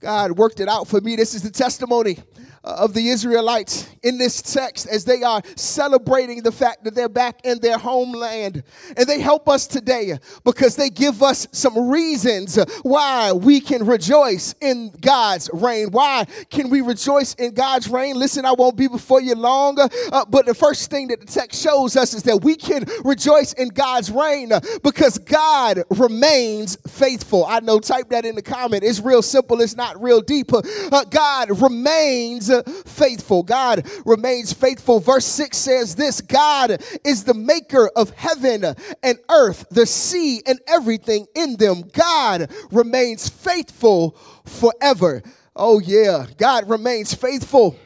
God 0.00 0.32
worked 0.32 0.60
it 0.60 0.68
out 0.68 0.86
for 0.86 1.00
me. 1.00 1.16
This 1.16 1.34
is 1.34 1.42
the 1.42 1.50
testimony 1.50 2.18
of 2.64 2.94
the 2.94 3.08
Israelites 3.08 3.88
in 4.02 4.16
this 4.18 4.40
text 4.40 4.86
as 4.86 5.04
they 5.04 5.22
are 5.22 5.42
celebrating 5.54 6.42
the 6.42 6.52
fact 6.52 6.84
that 6.84 6.94
they're 6.94 7.08
back 7.08 7.40
in 7.44 7.58
their 7.60 7.78
homeland. 7.78 8.62
And 8.96 9.06
they 9.06 9.20
help 9.20 9.48
us 9.48 9.66
today 9.66 10.18
because 10.44 10.74
they 10.74 10.88
give 10.88 11.22
us 11.22 11.46
some 11.52 11.88
reasons 11.88 12.56
why 12.82 13.32
we 13.32 13.60
can 13.60 13.86
rejoice 13.86 14.54
in 14.60 14.92
God's 15.00 15.50
reign. 15.52 15.90
Why 15.90 16.24
can 16.50 16.70
we 16.70 16.80
rejoice 16.80 17.34
in 17.34 17.52
God's 17.52 17.88
reign? 17.88 18.16
Listen, 18.16 18.46
I 18.46 18.52
won't 18.52 18.76
be 18.76 18.88
before 18.88 19.20
you 19.20 19.34
long, 19.34 19.78
uh, 19.78 20.24
but 20.28 20.46
the 20.46 20.54
first 20.54 20.90
thing 20.90 21.08
that 21.08 21.20
the 21.20 21.26
text 21.26 21.62
shows 21.62 21.96
us 21.96 22.14
is 22.14 22.22
that 22.22 22.42
we 22.42 22.56
can 22.56 22.84
rejoice 23.04 23.52
in 23.52 23.68
God's 23.68 24.10
reign 24.10 24.52
because 24.82 25.18
God 25.18 25.82
remains 25.90 26.76
faithful. 26.88 27.44
I 27.44 27.60
know, 27.60 27.78
type 27.78 28.08
that 28.10 28.24
in 28.24 28.34
the 28.34 28.42
comment. 28.42 28.84
It's 28.84 29.00
real 29.00 29.22
simple, 29.22 29.60
it's 29.60 29.76
not 29.76 30.02
real 30.02 30.20
deep. 30.20 30.52
Uh, 30.52 31.04
God 31.04 31.60
remains 31.60 32.50
faithful. 32.62 33.42
God 33.42 33.88
remains 34.04 34.52
faithful. 34.52 35.00
Verse 35.00 35.26
6 35.26 35.56
says 35.56 35.94
this 35.94 36.20
God 36.20 36.82
is 37.04 37.24
the 37.24 37.34
maker 37.34 37.90
of 37.96 38.10
heaven 38.10 38.64
and 39.02 39.18
earth, 39.30 39.66
the 39.70 39.86
sea, 39.86 40.42
and 40.46 40.60
everything 40.66 41.26
in 41.34 41.56
them. 41.56 41.82
God 41.92 42.50
remains 42.70 43.28
faithful 43.28 44.12
forever. 44.44 45.22
Oh, 45.56 45.78
yeah. 45.78 46.26
God 46.36 46.68
remains 46.68 47.14
faithful 47.14 47.76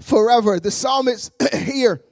forever. 0.00 0.60
The 0.60 0.70
psalmist 0.70 1.32
here 1.52 2.02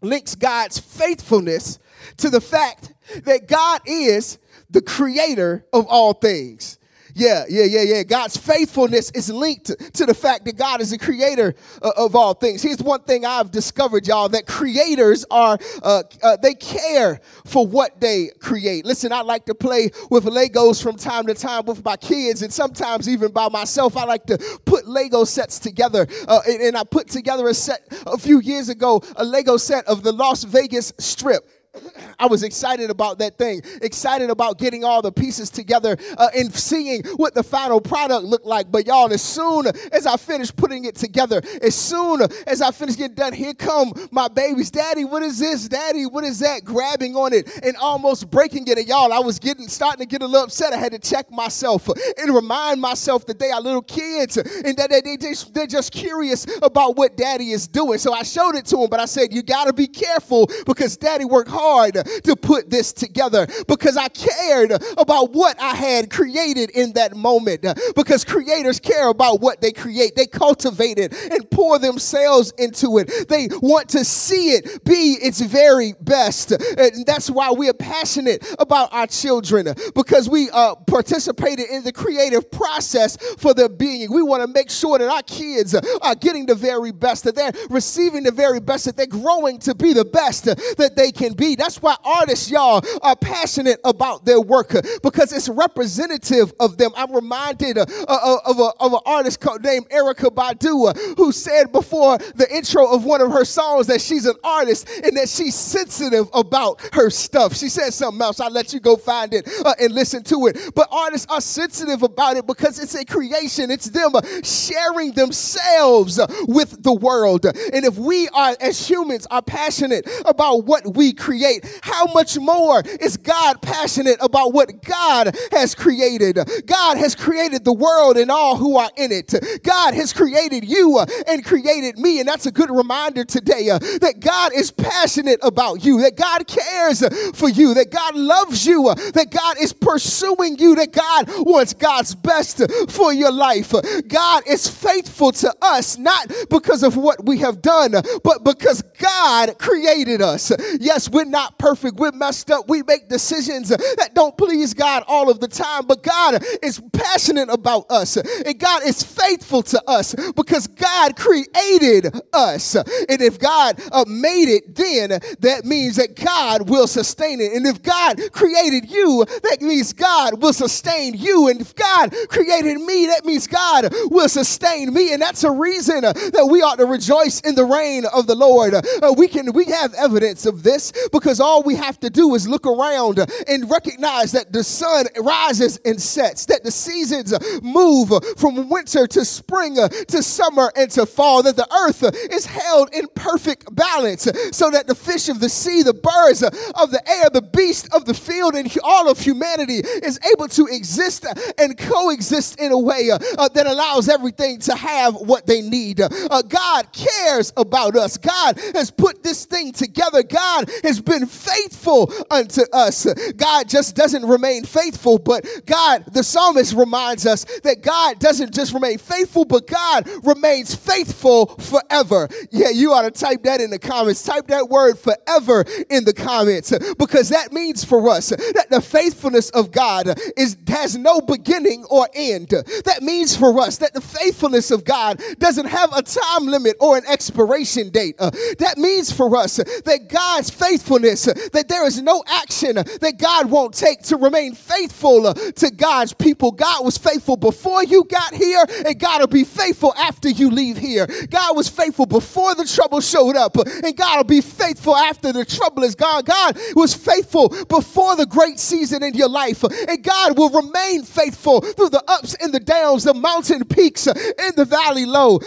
links 0.00 0.34
God's 0.34 0.78
faithfulness 0.78 1.78
to 2.18 2.30
the 2.30 2.40
fact 2.40 2.92
that 3.24 3.48
God 3.48 3.80
is 3.86 4.38
the 4.70 4.82
creator 4.82 5.66
of 5.72 5.86
all 5.86 6.12
things. 6.12 6.78
Yeah, 7.18 7.46
yeah, 7.48 7.64
yeah, 7.64 7.80
yeah. 7.80 8.02
God's 8.02 8.36
faithfulness 8.36 9.10
is 9.12 9.30
linked 9.30 9.68
to 9.94 10.04
the 10.04 10.12
fact 10.12 10.44
that 10.44 10.58
God 10.58 10.82
is 10.82 10.90
the 10.90 10.98
creator 10.98 11.54
uh, 11.80 11.92
of 11.96 12.14
all 12.14 12.34
things. 12.34 12.62
Here's 12.62 12.82
one 12.82 13.04
thing 13.04 13.24
I've 13.24 13.50
discovered, 13.50 14.06
y'all, 14.06 14.28
that 14.28 14.46
creators 14.46 15.24
are, 15.30 15.56
uh, 15.82 16.02
uh, 16.22 16.36
they 16.36 16.52
care 16.52 17.22
for 17.46 17.66
what 17.66 18.02
they 18.02 18.32
create. 18.38 18.84
Listen, 18.84 19.12
I 19.12 19.22
like 19.22 19.46
to 19.46 19.54
play 19.54 19.90
with 20.10 20.26
Legos 20.26 20.82
from 20.82 20.96
time 20.96 21.26
to 21.28 21.32
time 21.32 21.64
with 21.64 21.82
my 21.82 21.96
kids, 21.96 22.42
and 22.42 22.52
sometimes 22.52 23.08
even 23.08 23.32
by 23.32 23.48
myself. 23.48 23.96
I 23.96 24.04
like 24.04 24.26
to 24.26 24.36
put 24.66 24.86
Lego 24.86 25.24
sets 25.24 25.58
together. 25.58 26.06
Uh, 26.28 26.40
and, 26.46 26.60
and 26.60 26.76
I 26.76 26.84
put 26.84 27.08
together 27.08 27.48
a 27.48 27.54
set 27.54 27.80
a 28.06 28.18
few 28.18 28.40
years 28.40 28.68
ago, 28.68 29.02
a 29.16 29.24
Lego 29.24 29.56
set 29.56 29.86
of 29.86 30.02
the 30.02 30.12
Las 30.12 30.44
Vegas 30.44 30.92
Strip. 30.98 31.48
I 32.18 32.26
was 32.26 32.42
excited 32.42 32.90
about 32.90 33.18
that 33.18 33.38
thing, 33.38 33.62
excited 33.82 34.30
about 34.30 34.58
getting 34.58 34.84
all 34.84 35.02
the 35.02 35.12
pieces 35.12 35.50
together 35.50 35.96
uh, 36.16 36.28
and 36.34 36.52
seeing 36.54 37.02
what 37.16 37.34
the 37.34 37.42
final 37.42 37.80
product 37.80 38.24
looked 38.24 38.46
like. 38.46 38.70
But 38.70 38.86
y'all, 38.86 39.12
as 39.12 39.22
soon 39.22 39.66
as 39.92 40.06
I 40.06 40.16
finished 40.16 40.56
putting 40.56 40.84
it 40.84 40.94
together, 40.94 41.42
as 41.62 41.74
soon 41.74 42.22
as 42.46 42.62
I 42.62 42.70
finished 42.70 42.98
getting 42.98 43.14
done, 43.14 43.32
here 43.32 43.54
come 43.54 43.92
my 44.10 44.28
babies. 44.28 44.70
Daddy, 44.70 45.04
what 45.04 45.22
is 45.22 45.38
this? 45.38 45.68
Daddy, 45.68 46.06
what 46.06 46.24
is 46.24 46.38
that? 46.40 46.64
Grabbing 46.64 47.16
on 47.16 47.32
it 47.32 47.48
and 47.62 47.76
almost 47.76 48.30
breaking 48.30 48.66
it. 48.68 48.78
And 48.78 48.88
y'all, 48.88 49.12
I 49.12 49.18
was 49.18 49.38
getting 49.38 49.68
starting 49.68 50.00
to 50.00 50.06
get 50.06 50.22
a 50.22 50.26
little 50.26 50.44
upset. 50.44 50.72
I 50.72 50.78
had 50.78 50.92
to 50.92 50.98
check 50.98 51.30
myself 51.30 51.88
and 52.18 52.34
remind 52.34 52.80
myself 52.80 53.26
that 53.26 53.38
they 53.38 53.50
are 53.50 53.60
little 53.60 53.82
kids 53.82 54.36
and 54.36 54.76
that 54.76 54.90
they, 54.90 55.00
they 55.00 55.16
just, 55.16 55.52
they're 55.54 55.66
just 55.66 55.92
curious 55.92 56.46
about 56.62 56.96
what 56.96 57.16
daddy 57.16 57.50
is 57.50 57.68
doing. 57.68 57.98
So 57.98 58.12
I 58.12 58.22
showed 58.22 58.54
it 58.54 58.64
to 58.66 58.76
them, 58.76 58.88
but 58.90 59.00
I 59.00 59.06
said, 59.06 59.32
you 59.32 59.42
got 59.42 59.66
to 59.66 59.72
be 59.72 59.86
careful 59.86 60.48
because 60.64 60.96
daddy 60.96 61.24
worked 61.24 61.50
hard 61.50 61.65
hard 61.66 61.94
to 61.94 62.36
put 62.36 62.70
this 62.70 62.92
together 62.92 63.46
because 63.66 63.96
I 63.96 64.08
cared 64.08 64.72
about 64.96 65.32
what 65.32 65.60
I 65.60 65.74
had 65.74 66.10
created 66.10 66.70
in 66.70 66.92
that 66.94 67.16
moment. 67.16 67.66
Because 67.94 68.24
creators 68.24 68.78
care 68.80 69.08
about 69.08 69.40
what 69.40 69.60
they 69.60 69.72
create, 69.72 70.14
they 70.16 70.26
cultivate 70.26 70.98
it 70.98 71.14
and 71.30 71.50
pour 71.50 71.78
themselves 71.78 72.52
into 72.58 72.98
it. 72.98 73.28
They 73.28 73.48
want 73.60 73.88
to 73.90 74.04
see 74.04 74.50
it 74.50 74.84
be 74.84 75.16
its 75.20 75.40
very 75.40 75.94
best. 76.00 76.52
And 76.52 77.04
that's 77.06 77.30
why 77.30 77.50
we 77.50 77.68
are 77.68 77.74
passionate 77.74 78.46
about 78.58 78.92
our 78.92 79.06
children 79.06 79.66
because 79.94 80.28
we 80.28 80.50
uh, 80.50 80.74
participated 80.86 81.66
in 81.70 81.82
the 81.82 81.92
creative 81.92 82.50
process 82.50 83.16
for 83.38 83.54
their 83.54 83.68
being. 83.68 84.12
We 84.12 84.22
want 84.22 84.42
to 84.42 84.52
make 84.52 84.70
sure 84.70 84.98
that 84.98 85.08
our 85.08 85.22
kids 85.22 85.74
are 85.74 86.14
getting 86.14 86.46
the 86.46 86.54
very 86.54 86.92
best, 86.92 87.24
that 87.24 87.34
they're 87.34 87.52
receiving 87.70 88.22
the 88.22 88.30
very 88.30 88.60
best, 88.60 88.84
that 88.84 88.96
they're 88.96 89.06
growing 89.06 89.58
to 89.60 89.74
be 89.74 89.92
the 89.92 90.04
best 90.04 90.44
that 90.44 90.92
they 90.96 91.10
can 91.10 91.32
be. 91.32 91.55
That's 91.56 91.82
why 91.82 91.96
artists, 92.04 92.50
y'all, 92.50 92.84
are 93.02 93.16
passionate 93.16 93.80
about 93.84 94.24
their 94.24 94.40
work 94.40 94.74
because 95.02 95.32
it's 95.32 95.48
representative 95.48 96.52
of 96.60 96.76
them. 96.76 96.90
I'm 96.96 97.14
reminded 97.14 97.78
uh, 97.78 97.84
uh, 98.08 98.38
of, 98.46 98.58
a, 98.58 98.70
of 98.80 98.92
an 98.92 99.00
artist 99.06 99.44
named 99.62 99.88
Erykah 99.90 100.34
Badu 100.34 100.90
uh, 100.90 101.14
who 101.16 101.32
said 101.32 101.72
before 101.72 102.18
the 102.18 102.46
intro 102.54 102.92
of 102.92 103.04
one 103.04 103.20
of 103.20 103.30
her 103.32 103.44
songs 103.44 103.86
that 103.86 104.00
she's 104.00 104.26
an 104.26 104.36
artist 104.44 104.88
and 105.04 105.16
that 105.16 105.28
she's 105.28 105.54
sensitive 105.54 106.28
about 106.34 106.80
her 106.92 107.10
stuff. 107.10 107.54
She 107.54 107.68
said 107.68 107.92
something 107.92 108.20
else. 108.20 108.40
I'll 108.40 108.50
let 108.50 108.72
you 108.72 108.80
go 108.80 108.96
find 108.96 109.32
it 109.32 109.48
uh, 109.64 109.74
and 109.80 109.92
listen 109.92 110.22
to 110.24 110.46
it. 110.46 110.72
But 110.74 110.88
artists 110.90 111.26
are 111.30 111.40
sensitive 111.40 112.02
about 112.02 112.36
it 112.36 112.46
because 112.46 112.78
it's 112.78 112.94
a 112.94 113.04
creation, 113.04 113.70
it's 113.70 113.86
them 113.90 114.12
sharing 114.42 115.12
themselves 115.12 116.20
with 116.46 116.82
the 116.82 116.92
world. 116.92 117.46
And 117.46 117.84
if 117.84 117.96
we 117.96 118.28
are, 118.28 118.56
as 118.60 118.88
humans, 118.88 119.26
are 119.30 119.42
passionate 119.42 120.08
about 120.24 120.64
what 120.64 120.96
we 120.96 121.12
create, 121.12 121.45
how 121.82 122.06
much 122.12 122.38
more 122.38 122.82
is 123.00 123.16
God 123.16 123.62
passionate 123.62 124.18
about 124.20 124.52
what 124.52 124.82
God 124.82 125.36
has 125.52 125.74
created? 125.74 126.38
God 126.66 126.98
has 126.98 127.14
created 127.14 127.64
the 127.64 127.72
world 127.72 128.16
and 128.16 128.30
all 128.30 128.56
who 128.56 128.76
are 128.76 128.90
in 128.96 129.12
it. 129.12 129.34
God 129.62 129.94
has 129.94 130.12
created 130.12 130.64
you 130.64 130.98
uh, 130.98 131.06
and 131.28 131.44
created 131.44 131.98
me. 131.98 132.20
And 132.20 132.28
that's 132.28 132.46
a 132.46 132.52
good 132.52 132.70
reminder 132.70 133.24
today 133.24 133.70
uh, 133.70 133.78
that 133.78 134.20
God 134.20 134.52
is 134.54 134.70
passionate 134.70 135.40
about 135.42 135.84
you, 135.84 136.00
that 136.02 136.16
God 136.16 136.46
cares 136.46 137.02
for 137.34 137.48
you, 137.48 137.74
that 137.74 137.90
God 137.90 138.14
loves 138.14 138.66
you, 138.66 138.88
uh, 138.88 138.94
that 139.12 139.30
God 139.30 139.56
is 139.60 139.72
pursuing 139.72 140.58
you, 140.58 140.74
that 140.76 140.92
God 140.92 141.28
wants 141.44 141.74
God's 141.74 142.14
best 142.14 142.62
for 142.90 143.12
your 143.12 143.32
life. 143.32 143.74
God 144.08 144.42
is 144.46 144.68
faithful 144.68 145.32
to 145.32 145.54
us, 145.62 145.98
not 145.98 146.32
because 146.50 146.82
of 146.82 146.96
what 146.96 147.24
we 147.24 147.38
have 147.38 147.62
done, 147.62 147.92
but 148.22 148.44
because 148.44 148.82
God 148.98 149.58
created 149.58 150.22
us. 150.22 150.52
Yes, 150.80 151.10
we're 151.10 151.24
not 151.36 151.58
perfect, 151.58 151.96
we're 151.96 152.12
messed 152.12 152.50
up, 152.50 152.66
we 152.66 152.82
make 152.84 153.10
decisions 153.10 153.68
that 153.68 154.12
don't 154.14 154.38
please 154.38 154.72
God 154.72 155.04
all 155.06 155.28
of 155.28 155.38
the 155.38 155.48
time, 155.48 155.86
but 155.86 156.02
God 156.02 156.42
is 156.62 156.80
passionate 156.94 157.50
about 157.50 157.84
us, 157.90 158.16
and 158.16 158.58
God 158.58 158.82
is 158.86 159.02
faithful 159.02 159.62
to 159.64 159.82
us 159.86 160.14
because 160.34 160.66
God 160.66 161.14
created 161.14 162.10
us. 162.32 162.74
And 162.74 163.20
if 163.20 163.38
God 163.38 163.78
uh, 163.92 164.06
made 164.08 164.48
it, 164.48 164.74
then 164.74 165.10
that 165.40 165.66
means 165.66 165.96
that 165.96 166.16
God 166.16 166.70
will 166.70 166.86
sustain 166.86 167.42
it. 167.42 167.52
And 167.52 167.66
if 167.66 167.82
God 167.82 168.18
created 168.32 168.90
you, 168.90 169.26
that 169.42 169.58
means 169.60 169.92
God 169.92 170.40
will 170.40 170.54
sustain 170.54 171.12
you. 171.12 171.48
And 171.48 171.60
if 171.60 171.74
God 171.74 172.14
created 172.28 172.78
me, 172.78 173.06
that 173.08 173.26
means 173.26 173.46
God 173.46 173.92
will 174.06 174.30
sustain 174.30 174.94
me. 174.94 175.12
And 175.12 175.20
that's 175.20 175.44
a 175.44 175.50
reason 175.50 176.00
that 176.00 176.48
we 176.50 176.62
ought 176.62 176.78
to 176.78 176.86
rejoice 176.86 177.40
in 177.40 177.54
the 177.54 177.64
reign 177.66 178.04
of 178.06 178.26
the 178.26 178.34
Lord. 178.34 178.72
Uh, 178.74 178.82
we 179.18 179.28
can 179.28 179.52
we 179.52 179.66
have 179.66 179.92
evidence 179.94 180.46
of 180.46 180.62
this 180.62 180.92
because 181.18 181.40
all 181.40 181.62
we 181.62 181.74
have 181.74 181.98
to 182.00 182.10
do 182.10 182.34
is 182.34 182.46
look 182.46 182.66
around 182.66 183.18
and 183.48 183.70
recognize 183.70 184.32
that 184.32 184.52
the 184.52 184.62
sun 184.62 185.06
rises 185.18 185.78
and 185.84 186.00
sets, 186.00 186.46
that 186.46 186.62
the 186.62 186.70
seasons 186.70 187.32
move 187.62 188.10
from 188.36 188.68
winter 188.68 189.06
to 189.06 189.24
spring 189.24 189.76
to 190.08 190.22
summer 190.22 190.70
and 190.76 190.90
to 190.90 191.06
fall, 191.06 191.42
that 191.42 191.56
the 191.56 191.68
earth 191.86 192.02
is 192.30 192.46
held 192.46 192.92
in 192.94 193.06
perfect 193.14 193.74
balance 193.74 194.28
so 194.52 194.70
that 194.70 194.86
the 194.86 194.94
fish 194.94 195.28
of 195.28 195.40
the 195.40 195.48
sea, 195.48 195.82
the 195.82 195.94
birds 195.94 196.42
of 196.42 196.90
the 196.90 197.02
air, 197.08 197.30
the 197.30 197.42
beasts 197.42 197.88
of 197.94 198.04
the 198.04 198.14
field, 198.14 198.54
and 198.54 198.70
all 198.84 199.10
of 199.10 199.18
humanity 199.18 199.78
is 200.02 200.20
able 200.32 200.48
to 200.48 200.66
exist 200.66 201.26
and 201.58 201.78
coexist 201.78 202.60
in 202.60 202.72
a 202.72 202.78
way 202.78 203.10
uh, 203.10 203.48
that 203.48 203.66
allows 203.66 204.08
everything 204.08 204.58
to 204.58 204.74
have 204.74 205.14
what 205.14 205.46
they 205.46 205.62
need. 205.62 206.00
Uh, 206.00 206.42
God 206.42 206.92
cares 206.92 207.52
about 207.56 207.96
us. 207.96 208.16
God 208.16 208.58
has 208.74 208.90
put 208.90 209.22
this 209.22 209.44
thing 209.44 209.72
together. 209.72 210.22
God 210.22 210.70
has 210.82 211.00
been 211.06 211.26
faithful 211.26 212.12
unto 212.30 212.62
us. 212.72 213.06
God 213.36 213.68
just 213.68 213.96
doesn't 213.96 214.26
remain 214.26 214.64
faithful, 214.64 215.18
but 215.18 215.46
God, 215.64 216.04
the 216.12 216.22
psalmist 216.22 216.74
reminds 216.74 217.26
us 217.26 217.44
that 217.60 217.82
God 217.82 218.18
doesn't 218.18 218.54
just 218.54 218.74
remain 218.74 218.98
faithful, 218.98 219.44
but 219.44 219.66
God 219.66 220.08
remains 220.24 220.74
faithful 220.74 221.46
forever. 221.46 222.28
Yeah, 222.50 222.70
you 222.70 222.92
ought 222.92 223.02
to 223.02 223.10
type 223.10 223.42
that 223.44 223.60
in 223.60 223.70
the 223.70 223.78
comments. 223.78 224.22
Type 224.22 224.48
that 224.48 224.68
word 224.68 224.98
forever 224.98 225.64
in 225.88 226.04
the 226.04 226.12
comments 226.12 226.72
because 226.98 227.28
that 227.30 227.52
means 227.52 227.84
for 227.84 228.08
us 228.08 228.30
that 228.30 228.66
the 228.70 228.80
faithfulness 228.80 229.50
of 229.50 229.70
God 229.70 230.08
is 230.36 230.56
has 230.68 230.96
no 230.96 231.20
beginning 231.20 231.84
or 231.90 232.08
end. 232.14 232.48
That 232.48 233.02
means 233.02 233.36
for 233.36 233.58
us 233.60 233.78
that 233.78 233.94
the 233.94 234.00
faithfulness 234.00 234.70
of 234.70 234.84
God 234.84 235.22
doesn't 235.38 235.66
have 235.66 235.92
a 235.92 236.02
time 236.02 236.46
limit 236.46 236.76
or 236.80 236.96
an 236.96 237.04
expiration 237.06 237.90
date. 237.90 238.16
Uh, 238.18 238.30
that 238.58 238.78
means 238.78 239.12
for 239.12 239.34
us 239.36 239.56
that 239.56 240.08
God's 240.08 240.50
faithfulness, 240.50 240.95
that 241.02 241.66
there 241.68 241.86
is 241.86 242.00
no 242.02 242.22
action 242.26 242.76
that 242.76 243.14
God 243.18 243.50
won't 243.50 243.74
take 243.74 244.02
to 244.04 244.16
remain 244.16 244.54
faithful 244.54 245.32
to 245.34 245.70
God's 245.70 246.12
people. 246.12 246.52
God 246.52 246.84
was 246.84 246.98
faithful 246.98 247.36
before 247.36 247.84
you 247.84 248.04
got 248.04 248.34
here, 248.34 248.64
and 248.86 248.98
God 248.98 249.20
will 249.20 249.26
be 249.26 249.44
faithful 249.44 249.94
after 249.94 250.28
you 250.28 250.50
leave 250.50 250.76
here. 250.76 251.06
God 251.30 251.56
was 251.56 251.68
faithful 251.68 252.06
before 252.06 252.54
the 252.54 252.64
trouble 252.64 253.00
showed 253.00 253.36
up, 253.36 253.56
and 253.56 253.96
God 253.96 254.18
will 254.18 254.24
be 254.24 254.40
faithful 254.40 254.96
after 254.96 255.32
the 255.32 255.44
trouble 255.44 255.82
is 255.82 255.94
gone. 255.94 256.24
God 256.24 256.58
was 256.74 256.94
faithful 256.94 257.48
before 257.66 258.16
the 258.16 258.26
great 258.26 258.58
season 258.58 259.02
in 259.02 259.14
your 259.14 259.28
life, 259.28 259.62
and 259.62 260.02
God 260.02 260.38
will 260.38 260.50
remain 260.50 261.02
faithful 261.04 261.60
through 261.60 261.90
the 261.90 262.04
ups 262.08 262.34
and 262.40 262.52
the 262.52 262.60
downs, 262.60 263.04
the 263.04 263.14
mountain 263.14 263.64
peaks 263.64 264.06
and 264.06 264.56
the 264.56 264.64
valley 264.64 265.06
low. 265.06 265.40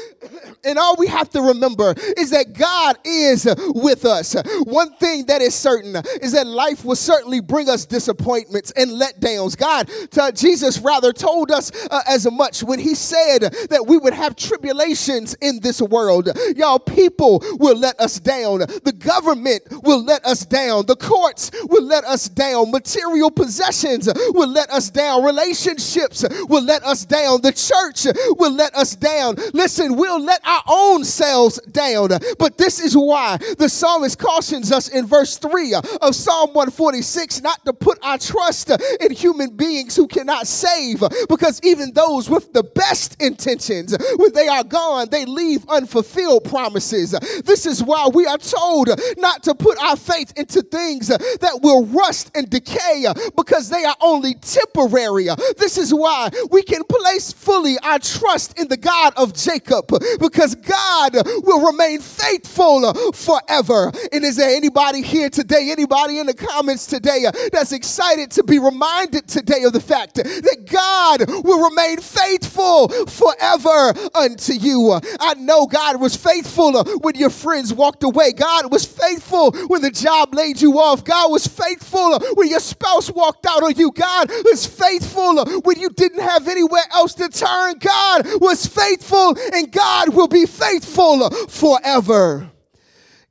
And 0.64 0.78
all 0.78 0.96
we 0.98 1.08
have 1.08 1.30
to 1.32 1.42
remember 1.42 1.94
is 2.18 2.32
that 2.32 2.54
God 2.54 2.98
is 3.06 3.48
with 3.70 4.06
us. 4.06 4.36
One 4.64 4.96
thing 4.98 5.26
that 5.28 5.39
is 5.42 5.56
certain 5.56 5.96
is 6.22 6.32
that 6.34 6.48
life 6.48 6.86
will 6.86 6.96
certainly 6.96 7.40
bring 7.40 7.70
us 7.70 7.86
disappointments 7.86 8.72
and 8.72 8.92
letdowns. 8.92 9.58
God, 9.58 9.90
Jesus 10.36 10.80
rather 10.80 11.14
told 11.14 11.52
us 11.52 11.72
uh, 11.90 12.02
as 12.08 12.30
much 12.32 12.64
when 12.64 12.80
he 12.80 12.96
said 12.96 13.40
that 13.70 13.86
we 13.88 13.98
would 13.98 14.14
have 14.14 14.36
tribulations 14.36 15.36
in 15.42 15.60
this 15.60 15.82
world. 15.82 16.30
Y'all, 16.56 16.80
people 16.80 17.44
will 17.60 17.78
let 17.78 18.00
us 18.00 18.20
down. 18.20 18.60
The 18.60 18.96
government 18.98 19.64
will 19.84 20.04
let 20.04 20.26
us 20.26 20.46
down. 20.46 20.86
The 20.86 20.96
courts 20.96 21.52
will 21.64 21.84
let 21.84 22.04
us 22.06 22.30
down. 22.30 22.72
Material 22.72 23.32
possessions 23.32 24.10
will 24.30 24.50
let 24.50 24.70
us 24.70 24.90
down. 24.90 25.24
Relationships 25.24 26.26
will 26.48 26.64
let 26.64 26.84
us 26.84 27.06
down. 27.06 27.42
The 27.42 27.52
church 27.52 28.06
will 28.38 28.54
let 28.54 28.76
us 28.76 28.96
down. 28.96 29.36
Listen, 29.54 29.96
we'll 29.96 30.22
let 30.22 30.46
our 30.46 30.64
own 30.68 31.04
selves 31.04 31.60
down. 31.72 32.10
But 32.38 32.58
this 32.58 32.80
is 32.80 32.96
why 32.96 33.38
the 33.58 33.70
psalmist 33.70 34.20
cautions 34.20 34.72
us 34.72 34.88
in 34.90 35.06
verse 35.06 35.29
3 35.38 35.76
of 36.02 36.16
Psalm 36.16 36.50
146 36.54 37.42
not 37.42 37.64
to 37.66 37.74
put 37.74 38.00
our 38.04 38.18
trust 38.18 38.72
in 39.02 39.12
human 39.12 39.56
beings 39.56 39.96
who 39.96 40.08
cannot 40.08 40.48
save, 40.48 41.04
because 41.28 41.60
even 41.64 41.92
those 41.94 42.30
with 42.30 42.54
the 42.54 42.64
best 42.64 43.22
intentions, 43.22 43.96
when 44.18 44.34
they 44.34 44.48
are 44.48 44.64
gone, 44.64 45.08
they 45.10 45.26
leave 45.26 45.68
unfulfilled 45.68 46.46
promises. 46.46 47.12
This 47.46 47.66
is 47.66 47.84
why 47.84 48.10
we 48.14 48.26
are 48.26 48.38
told 48.38 48.90
not 49.18 49.44
to 49.44 49.56
put 49.56 49.78
our 49.80 49.96
faith 49.96 50.34
into 50.38 50.62
things 50.62 51.08
that 51.08 51.60
will 51.62 51.86
rust 51.86 52.32
and 52.36 52.50
decay 52.50 53.06
because 53.36 53.70
they 53.70 53.84
are 53.84 53.96
only 54.02 54.36
temporary. 54.36 55.28
This 55.58 55.78
is 55.78 55.94
why 55.94 56.30
we 56.52 56.64
can 56.64 56.84
place 56.84 57.32
fully 57.32 57.78
our 57.80 58.00
trust 58.00 58.60
in 58.60 58.68
the 58.68 58.78
God 58.78 59.14
of 59.18 59.34
Jacob 59.34 59.86
because 60.20 60.56
God 60.56 61.16
will 61.44 61.72
remain 61.72 62.00
faithful 62.00 62.94
forever. 63.14 63.92
And 64.12 64.24
is 64.24 64.38
there 64.38 64.56
anybody 64.56 65.02
here 65.02 65.19
today, 65.28 65.72
anybody 65.72 66.20
in 66.20 66.28
the 66.28 66.34
comments 66.34 66.86
today 66.86 67.26
uh, 67.26 67.32
that's 67.52 67.74
excited 67.74 68.32
to 68.32 68.44
be 68.44 68.60
reminded 68.60 69.28
today 69.28 69.64
of 69.64 69.74
the 69.74 69.82
fact 69.82 70.16
that 70.16 70.68
God 70.72 71.30
will 71.44 71.70
remain 71.70 71.98
faithful 71.98 72.88
forever 73.08 73.94
unto 74.16 74.54
you? 74.54 74.98
I 75.20 75.34
know 75.34 75.66
God 75.66 76.00
was 76.00 76.16
faithful 76.16 76.78
uh, 76.78 76.84
when 77.02 77.16
your 77.16 77.30
friends 77.30 77.74
walked 77.74 78.04
away. 78.04 78.32
God 78.32 78.72
was 78.72 78.86
faithful 78.86 79.52
when 79.68 79.82
the 79.82 79.92
job 79.92 80.34
laid 80.34 80.62
you 80.62 80.80
off. 80.80 81.04
God 81.04 81.32
was 81.32 81.48
faithful 81.48 82.14
uh, 82.14 82.20
when 82.36 82.48
your 82.48 82.60
spouse 82.62 83.12
walked 83.12 83.46
out 83.46 83.64
on 83.64 83.76
you. 83.76 83.92
God 83.92 84.30
was 84.46 84.66
faithful 84.66 85.44
when 85.62 85.80
you 85.80 85.90
didn't 85.90 86.22
have 86.22 86.48
anywhere 86.48 86.86
else 86.94 87.14
to 87.16 87.28
turn. 87.30 87.80
God 87.80 88.28
was 88.40 88.66
faithful 88.66 89.36
and 89.54 89.72
God 89.72 90.14
will 90.14 90.28
be 90.28 90.46
faithful 90.46 91.30
forever. 91.48 92.50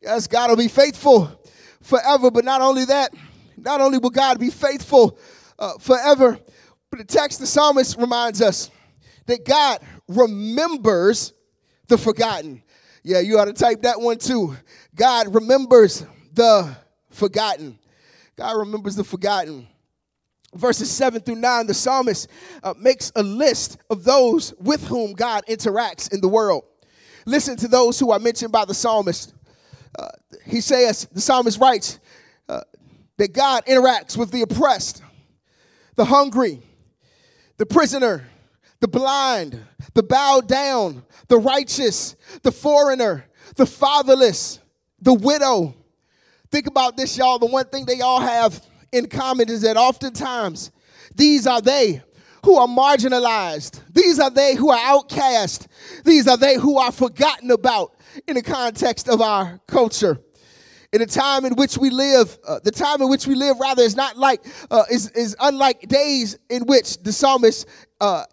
Yes, 0.01 0.27
God 0.27 0.51
will 0.51 0.57
be 0.57 0.69
faithful 0.69 1.38
forever, 1.89 2.31
but 2.31 2.45
not 2.45 2.61
only 2.61 2.85
that, 2.85 3.15
not 3.57 3.81
only 3.81 3.99
will 3.99 4.11
God 4.11 4.39
be 4.39 4.51
faithful 4.51 5.19
uh, 5.59 5.79
forever, 5.79 6.39
but 6.91 6.99
the 6.99 7.05
text, 7.05 7.41
the 7.41 7.47
psalmist 7.47 7.97
reminds 7.99 8.43
us 8.43 8.71
that 9.27 9.45
God 9.45 9.81
remembers 10.07 11.33
the 11.89 11.97
forgotten. 11.97 12.63
Yeah, 13.03 13.21
you 13.21 13.39
ought 13.39 13.47
to 13.47 13.55
type 13.55 13.83
that 13.83 14.01
one 14.01 14.19
too. 14.19 14.55
God 14.95 15.35
remembers 15.35 16.05
the 16.35 16.77
forgotten. 17.11 17.79
God 18.37 18.59
remembers 18.59 18.95
the 18.95 19.05
forgotten. 19.05 19.67
Verses 20.55 20.91
7 20.91 21.21
through 21.23 21.37
9, 21.37 21.67
the 21.67 21.75
psalmist 21.75 22.29
uh, 22.63 22.75
makes 22.79 23.13
a 23.17 23.23
list 23.23 23.79
of 23.91 24.05
those 24.05 24.55
with 24.59 24.87
whom 24.87 25.13
God 25.13 25.45
interacts 25.49 26.13
in 26.13 26.21
the 26.21 26.29
world. 26.29 26.65
Listen 27.27 27.57
to 27.57 27.69
those 27.69 27.99
who 27.99 28.11
are 28.11 28.19
mentioned 28.19 28.53
by 28.53 28.65
the 28.65 28.75
psalmist. 28.75 29.35
Uh, 29.99 30.09
he 30.47 30.61
says, 30.61 31.09
the 31.13 31.21
psalmist 31.21 31.59
writes, 31.61 31.99
uh, 32.49 32.61
that 33.17 33.33
God 33.33 33.67
interacts 33.67 34.17
with 34.17 34.31
the 34.31 34.43
oppressed, 34.43 35.03
the 35.97 36.05
hungry, 36.05 36.63
the 37.57 37.67
prisoner, 37.67 38.29
the 38.81 38.89
blind, 38.89 39.61
the 39.95 40.05
bowed 40.05 40.47
down, 40.47 41.03
the 41.27 41.39
righteous, 41.39 42.15
the 42.43 42.53
foreigner, 42.53 43.27
the 43.57 43.67
fatherless, 43.67 44.61
the 45.01 45.15
widow. 45.15 45.75
Think 46.51 46.69
about 46.69 46.97
this, 46.97 47.19
y'all. 47.19 47.41
The 47.41 47.47
one 47.47 47.67
thing 47.67 47.85
they 47.85 48.01
all 48.01 48.21
have 48.21 48.65
in 48.93 49.09
common 49.09 49.51
is 49.51 49.63
that 49.63 49.77
oftentimes 49.77 50.71
these 51.15 51.47
are 51.47 51.61
they 51.61 52.03
who 52.45 52.57
are 52.57 52.69
marginalized. 52.69 53.81
These 53.93 54.21
are 54.21 54.31
they 54.31 54.55
who 54.55 54.71
are 54.71 54.81
outcast. 54.81 55.67
These 56.05 56.29
are 56.29 56.37
they 56.37 56.55
who 56.55 56.79
are 56.79 56.93
forgotten 56.93 57.51
about 57.51 57.98
in 58.27 58.35
the 58.35 58.43
context 58.43 59.09
of 59.09 59.21
our 59.21 59.61
culture. 59.67 60.19
In 60.93 61.01
the 61.01 61.07
time 61.07 61.45
in 61.45 61.55
which 61.55 61.77
we 61.77 61.91
live, 61.91 62.39
uh, 62.47 62.61
the 62.65 62.71
time 62.71 63.03
in 63.03 63.11
which 63.11 63.27
we 63.27 63.35
live, 63.35 63.61
rather, 63.61 63.83
is 63.83 63.95
not 63.95 64.17
like 64.17 64.41
uh, 64.71 64.85
is 64.91 65.11
is 65.11 65.37
unlike 65.39 65.83
days 65.83 66.39
in 66.49 66.63
which 66.65 67.03
the 67.03 67.13
psalmist 67.13 67.69
uh, 68.01 68.25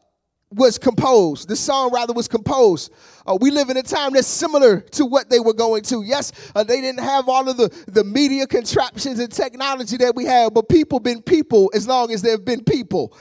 was 0.52 0.78
composed. 0.78 1.50
The 1.50 1.56
song 1.56 1.92
rather 1.94 2.14
was 2.14 2.30
composed. 2.30 2.94
Uh, 3.28 3.38
we 3.40 3.52
live 3.52 3.70
in 3.70 3.78
a 3.78 3.84
time 3.84 4.14
that's 4.14 4.28
similar 4.28 4.80
to 4.80 5.06
what 5.06 5.30
they 5.30 5.40
were 5.40 5.54
going 5.54 5.84
to. 5.84 6.04
Yes, 6.04 6.32
uh, 6.56 6.64
they 6.64 6.80
didn't 6.80 7.04
have 7.04 7.28
all 7.28 7.50
of 7.50 7.58
the, 7.58 7.70
the 7.88 8.04
media 8.04 8.48
contraptions 8.48 9.20
and 9.20 9.32
technology 9.32 9.98
that 9.98 10.16
we 10.16 10.26
have, 10.26 10.54
but 10.54 10.70
people 10.70 11.00
been 11.00 11.22
people 11.22 11.72
as 11.74 11.88
long 11.88 12.12
as 12.12 12.22
there 12.22 12.32
have 12.34 12.46
been 12.46 12.64
people. 12.64 13.18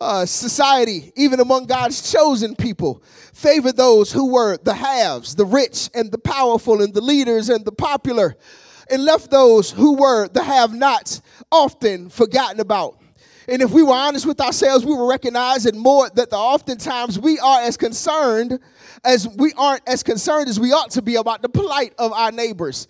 Uh, 0.00 0.26
society, 0.26 1.12
even 1.14 1.38
among 1.38 1.66
God's 1.66 2.10
chosen 2.10 2.56
people, 2.56 3.00
favored 3.32 3.76
those 3.76 4.10
who 4.10 4.32
were 4.32 4.56
the 4.56 4.74
haves, 4.74 5.36
the 5.36 5.46
rich 5.46 5.88
and 5.94 6.10
the 6.10 6.18
powerful, 6.18 6.82
and 6.82 6.92
the 6.92 7.00
leaders 7.00 7.48
and 7.48 7.64
the 7.64 7.70
popular, 7.70 8.34
and 8.90 9.04
left 9.04 9.30
those 9.30 9.70
who 9.70 9.94
were 9.94 10.26
the 10.28 10.42
have 10.42 10.74
nots 10.74 11.22
often 11.52 12.08
forgotten 12.10 12.58
about. 12.58 12.98
And 13.46 13.62
if 13.62 13.70
we 13.70 13.82
were 13.82 13.92
honest 13.92 14.26
with 14.26 14.40
ourselves, 14.40 14.84
we 14.84 14.94
would 14.94 15.08
recognize 15.08 15.64
that 15.64 15.74
more 15.74 16.08
that 16.10 16.30
the 16.30 16.36
oftentimes 16.36 17.18
we 17.18 17.38
are 17.38 17.60
as 17.60 17.76
concerned 17.76 18.58
as 19.04 19.28
we 19.28 19.52
aren't 19.56 19.86
as 19.86 20.02
concerned 20.02 20.48
as 20.48 20.58
we 20.58 20.72
ought 20.72 20.90
to 20.92 21.02
be 21.02 21.16
about 21.16 21.42
the 21.42 21.48
plight 21.48 21.94
of 21.98 22.12
our 22.12 22.32
neighbors. 22.32 22.88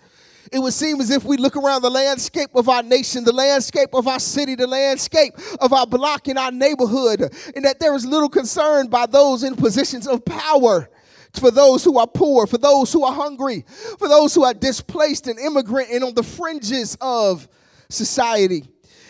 It 0.51 0.59
would 0.59 0.73
seem 0.73 1.01
as 1.01 1.09
if 1.09 1.23
we 1.23 1.37
look 1.37 1.55
around 1.55 1.81
the 1.81 1.89
landscape 1.89 2.49
of 2.55 2.69
our 2.69 2.83
nation, 2.83 3.23
the 3.23 3.33
landscape 3.33 3.89
of 3.93 4.07
our 4.07 4.19
city, 4.19 4.55
the 4.55 4.67
landscape 4.67 5.33
of 5.59 5.73
our 5.73 5.87
block 5.87 6.27
in 6.27 6.37
our 6.37 6.51
neighborhood, 6.51 7.33
and 7.55 7.65
that 7.65 7.79
there 7.79 7.95
is 7.95 8.05
little 8.05 8.29
concern 8.29 8.87
by 8.87 9.05
those 9.05 9.43
in 9.43 9.55
positions 9.55 10.07
of 10.07 10.23
power 10.23 10.89
for 11.39 11.51
those 11.51 11.83
who 11.83 11.97
are 11.97 12.07
poor, 12.07 12.47
for 12.47 12.57
those 12.57 12.91
who 12.93 13.03
are 13.03 13.13
hungry, 13.13 13.65
for 13.99 14.07
those 14.07 14.33
who 14.33 14.43
are 14.43 14.53
displaced 14.53 15.27
and 15.27 15.39
immigrant 15.39 15.89
and 15.91 16.03
on 16.03 16.13
the 16.13 16.23
fringes 16.23 16.97
of 17.01 17.47
society. 17.89 18.65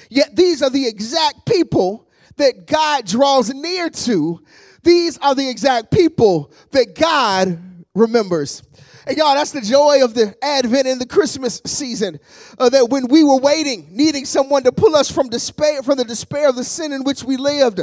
Yet 0.09 0.35
these 0.35 0.61
are 0.61 0.69
the 0.69 0.87
exact 0.87 1.45
people 1.45 2.07
that 2.37 2.67
God 2.67 3.05
draws 3.05 3.53
near 3.53 3.89
to. 3.89 4.41
These 4.83 5.17
are 5.19 5.35
the 5.35 5.49
exact 5.49 5.91
people 5.91 6.51
that 6.71 6.95
God 6.95 7.59
remembers. 7.93 8.61
And 9.07 9.17
y'all, 9.17 9.35
that's 9.35 9.51
the 9.51 9.61
joy 9.61 10.03
of 10.03 10.13
the 10.15 10.35
Advent 10.41 10.87
and 10.87 10.99
the 10.99 11.05
Christmas 11.05 11.61
season. 11.65 12.19
Uh, 12.57 12.69
that 12.69 12.89
when 12.89 13.07
we 13.07 13.23
were 13.23 13.39
waiting, 13.39 13.87
needing 13.91 14.25
someone 14.25 14.63
to 14.63 14.71
pull 14.71 14.95
us 14.95 15.11
from 15.11 15.29
despair, 15.29 15.83
from 15.83 15.97
the 15.97 16.05
despair 16.05 16.49
of 16.49 16.55
the 16.55 16.63
sin 16.63 16.91
in 16.93 17.03
which 17.03 17.23
we 17.23 17.37
lived, 17.37 17.77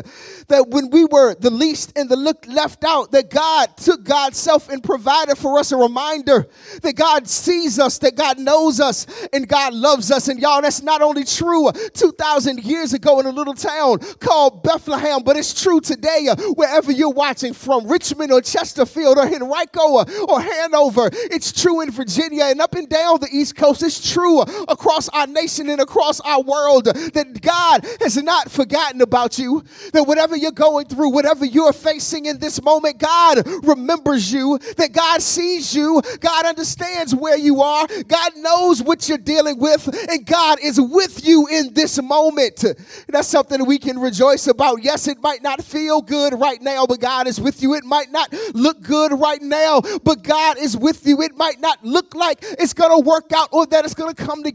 that 0.48 0.68
when 0.68 0.90
we 0.90 1.04
were 1.04 1.34
the 1.34 1.50
least 1.50 1.92
and 1.96 2.08
the 2.08 2.16
look 2.16 2.46
left 2.46 2.84
out, 2.84 3.12
that 3.12 3.30
God 3.30 3.76
took 3.76 4.04
God's 4.04 4.38
self 4.38 4.68
and 4.68 4.82
provided 4.82 5.36
for 5.36 5.58
us 5.58 5.72
a 5.72 5.76
reminder 5.76 6.48
that 6.82 6.94
God 6.94 7.28
sees 7.28 7.78
us, 7.78 7.98
that 7.98 8.16
God 8.16 8.38
knows 8.38 8.80
us, 8.80 9.06
and 9.32 9.46
God 9.48 9.74
loves 9.74 10.10
us. 10.10 10.28
And 10.28 10.38
y'all, 10.38 10.62
that's 10.62 10.82
not 10.82 11.02
only 11.02 11.24
true 11.24 11.70
2,000 11.94 12.64
years 12.64 12.92
ago 12.94 13.20
in 13.20 13.26
a 13.26 13.30
little 13.30 13.54
town 13.54 13.98
called 14.20 14.62
Bethlehem, 14.62 15.22
but 15.22 15.36
it's 15.36 15.60
true 15.60 15.80
today 15.80 16.28
uh, 16.30 16.36
wherever 16.54 16.92
you're 16.92 17.10
watching 17.10 17.52
from 17.52 17.86
Richmond 17.86 18.32
or 18.32 18.40
Chesterfield 18.40 19.18
or 19.18 19.26
Henrico 19.26 19.92
or, 19.92 20.04
or 20.28 20.40
Hanover. 20.40 21.10
It's 21.12 21.52
true 21.52 21.80
in 21.80 21.90
Virginia 21.90 22.44
and 22.44 22.60
up 22.60 22.74
and 22.74 22.88
down 22.88 23.20
the 23.20 23.28
East 23.30 23.56
Coast. 23.56 23.82
It's 23.82 24.12
true 24.12 24.42
across 24.68 25.08
our 25.10 25.26
nation 25.26 25.68
and 25.70 25.80
across 25.80 26.20
our 26.20 26.42
world 26.42 26.84
that 26.84 27.40
God 27.40 27.86
has 28.00 28.16
not 28.22 28.50
forgotten 28.50 29.00
about 29.00 29.38
you. 29.38 29.64
That 29.92 30.04
whatever 30.04 30.36
you're 30.36 30.52
going 30.52 30.86
through, 30.86 31.10
whatever 31.10 31.44
you're 31.44 31.72
facing 31.72 32.26
in 32.26 32.38
this 32.38 32.62
moment, 32.62 32.98
God 32.98 33.46
remembers 33.64 34.32
you. 34.32 34.58
That 34.76 34.92
God 34.92 35.22
sees 35.22 35.74
you. 35.74 36.02
God 36.20 36.46
understands 36.46 37.14
where 37.14 37.36
you 37.36 37.62
are. 37.62 37.86
God 38.08 38.32
knows 38.36 38.82
what 38.82 39.08
you're 39.08 39.18
dealing 39.18 39.58
with. 39.58 39.88
And 40.08 40.24
God 40.26 40.58
is 40.62 40.80
with 40.80 41.26
you 41.26 41.46
in 41.48 41.74
this 41.74 42.00
moment. 42.02 42.64
That's 43.08 43.28
something 43.28 43.64
we 43.66 43.78
can 43.78 43.98
rejoice 43.98 44.46
about. 44.46 44.82
Yes, 44.82 45.08
it 45.08 45.20
might 45.22 45.42
not 45.42 45.62
feel 45.62 46.02
good 46.02 46.38
right 46.38 46.60
now, 46.60 46.86
but 46.86 47.00
God 47.00 47.26
is 47.26 47.40
with 47.40 47.62
you. 47.62 47.74
It 47.74 47.84
might 47.84 48.10
not 48.10 48.32
look 48.54 48.82
good 48.82 49.12
right 49.12 49.42
now, 49.42 49.80
but 50.04 50.22
God 50.22 50.58
is 50.58 50.76
with 50.76 51.06
you. 51.06 51.22
It 51.22 51.36
might 51.36 51.60
not 51.60 51.82
look 51.84 52.14
like 52.14 52.38
it's 52.42 52.72
going 52.72 52.90
to 52.90 53.08
work 53.08 53.32
out 53.32 53.48
or 53.52 53.66
that 53.66 53.84
it's 53.84 53.94
going 53.94 54.14
to 54.14 54.24
come 54.24 54.42
together, 54.42 54.51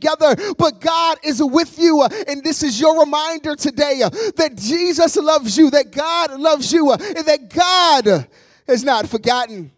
but 0.58 0.80
God 0.80 1.18
is 1.24 1.42
with 1.44 1.78
you. 1.80 2.04
And 2.04 2.44
this 2.44 2.64
is 2.64 2.80
your 2.80 3.00
reminder 3.00 3.56
today 3.56 4.02
that 4.36 4.56
Jesus 4.56 5.16
loves 5.16 5.58
you, 5.58 5.70
that 5.72 5.92
God 5.92 6.40
loves 6.40 6.72
you, 6.72 6.92
and 6.92 7.26
that 7.26 7.50
God 7.54 8.28
has 8.68 8.84
not 8.84 9.08
forgotten 9.08 9.72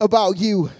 about 0.00 0.36
you. 0.38 0.70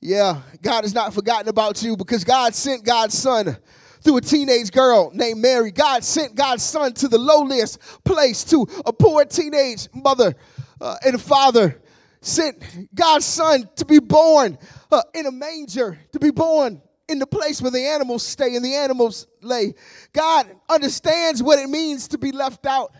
Yeah, 0.00 0.40
God 0.60 0.82
has 0.82 0.94
not 0.94 1.14
forgotten 1.14 1.48
about 1.48 1.82
you 1.82 1.96
because 1.96 2.24
God 2.24 2.54
sent 2.54 2.84
God's 2.84 3.16
son 3.16 3.56
through 4.02 4.16
a 4.16 4.20
teenage 4.20 4.72
girl 4.72 5.12
named 5.14 5.40
Mary. 5.40 5.70
God 5.70 6.02
sent 6.02 6.34
God's 6.34 6.64
son 6.64 6.92
to 6.94 7.08
the 7.08 7.18
lowliest 7.18 7.78
place, 8.04 8.42
to 8.44 8.66
a 8.84 8.92
poor 8.92 9.24
teenage 9.24 9.88
mother 9.94 10.34
uh, 10.80 10.96
and 11.06 11.20
father 11.20 11.80
sent 12.20 12.62
God's 12.94 13.24
son 13.24 13.68
to 13.76 13.84
be 13.84 13.98
born 13.98 14.58
uh, 14.90 15.02
in 15.14 15.26
a 15.26 15.32
manger, 15.32 15.98
to 16.12 16.18
be 16.18 16.30
born 16.30 16.80
in 17.12 17.20
the 17.20 17.26
place 17.26 17.62
where 17.62 17.70
the 17.70 17.86
animals 17.86 18.26
stay 18.26 18.56
and 18.56 18.64
the 18.64 18.74
animals 18.74 19.28
lay. 19.40 19.74
God 20.12 20.46
understands 20.68 21.42
what 21.42 21.58
it 21.58 21.68
means 21.68 22.08
to 22.08 22.18
be 22.18 22.32
left 22.32 22.66
out. 22.66 22.92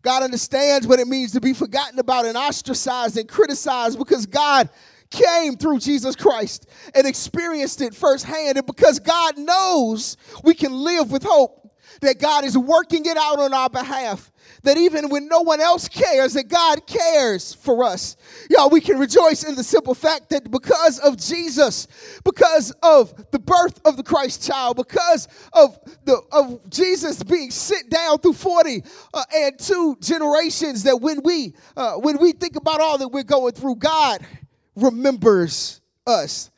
God 0.00 0.22
understands 0.22 0.86
what 0.86 1.00
it 1.00 1.08
means 1.08 1.32
to 1.32 1.40
be 1.40 1.52
forgotten 1.52 1.98
about 1.98 2.24
and 2.24 2.36
ostracized 2.36 3.18
and 3.18 3.28
criticized 3.28 3.98
because 3.98 4.24
God 4.24 4.70
came 5.10 5.56
through 5.56 5.80
Jesus 5.80 6.16
Christ 6.16 6.66
and 6.94 7.06
experienced 7.06 7.80
it 7.80 7.94
firsthand. 7.94 8.56
And 8.56 8.66
because 8.66 8.98
God 9.00 9.36
knows 9.36 10.16
we 10.44 10.54
can 10.54 10.72
live 10.72 11.10
with 11.10 11.24
hope, 11.24 11.62
that 12.00 12.20
God 12.20 12.44
is 12.44 12.56
working 12.56 13.06
it 13.06 13.16
out 13.16 13.38
on 13.38 13.54
our 13.54 13.70
behalf 13.70 14.30
that 14.62 14.76
even 14.76 15.08
when 15.08 15.28
no 15.28 15.40
one 15.42 15.60
else 15.60 15.88
cares, 15.88 16.34
that 16.34 16.48
God 16.48 16.86
cares 16.86 17.54
for 17.54 17.84
us. 17.84 18.16
Y'all, 18.50 18.70
we 18.70 18.80
can 18.80 18.98
rejoice 18.98 19.44
in 19.44 19.54
the 19.54 19.64
simple 19.64 19.94
fact 19.94 20.30
that 20.30 20.50
because 20.50 20.98
of 20.98 21.16
Jesus, 21.16 21.86
because 22.24 22.72
of 22.82 23.30
the 23.30 23.38
birth 23.38 23.80
of 23.84 23.96
the 23.96 24.02
Christ 24.02 24.46
child, 24.46 24.76
because 24.76 25.28
of 25.52 25.78
the 26.04 26.20
of 26.32 26.68
Jesus 26.70 27.22
being 27.22 27.50
sent 27.50 27.90
down 27.90 28.18
through 28.18 28.34
40 28.34 28.82
uh, 29.14 29.24
and 29.34 29.58
two 29.58 29.96
generations, 30.00 30.82
that 30.84 30.96
when 30.96 31.22
we 31.22 31.54
uh, 31.76 31.94
when 31.94 32.18
we 32.18 32.32
think 32.32 32.56
about 32.56 32.80
all 32.80 32.98
that 32.98 33.08
we're 33.08 33.22
going 33.22 33.52
through, 33.52 33.76
God 33.76 34.26
remembers 34.74 35.80
us. 36.06 36.50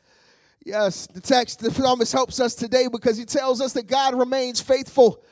Yes, 0.65 1.07
the 1.07 1.21
text, 1.21 1.59
the 1.61 1.71
psalmist 1.71 2.11
helps 2.11 2.39
us 2.39 2.53
today 2.53 2.87
because 2.91 3.17
he 3.17 3.25
tells 3.25 3.61
us 3.61 3.73
that 3.73 3.87
God 3.87 4.13
remains 4.13 4.61
faithful 4.61 5.23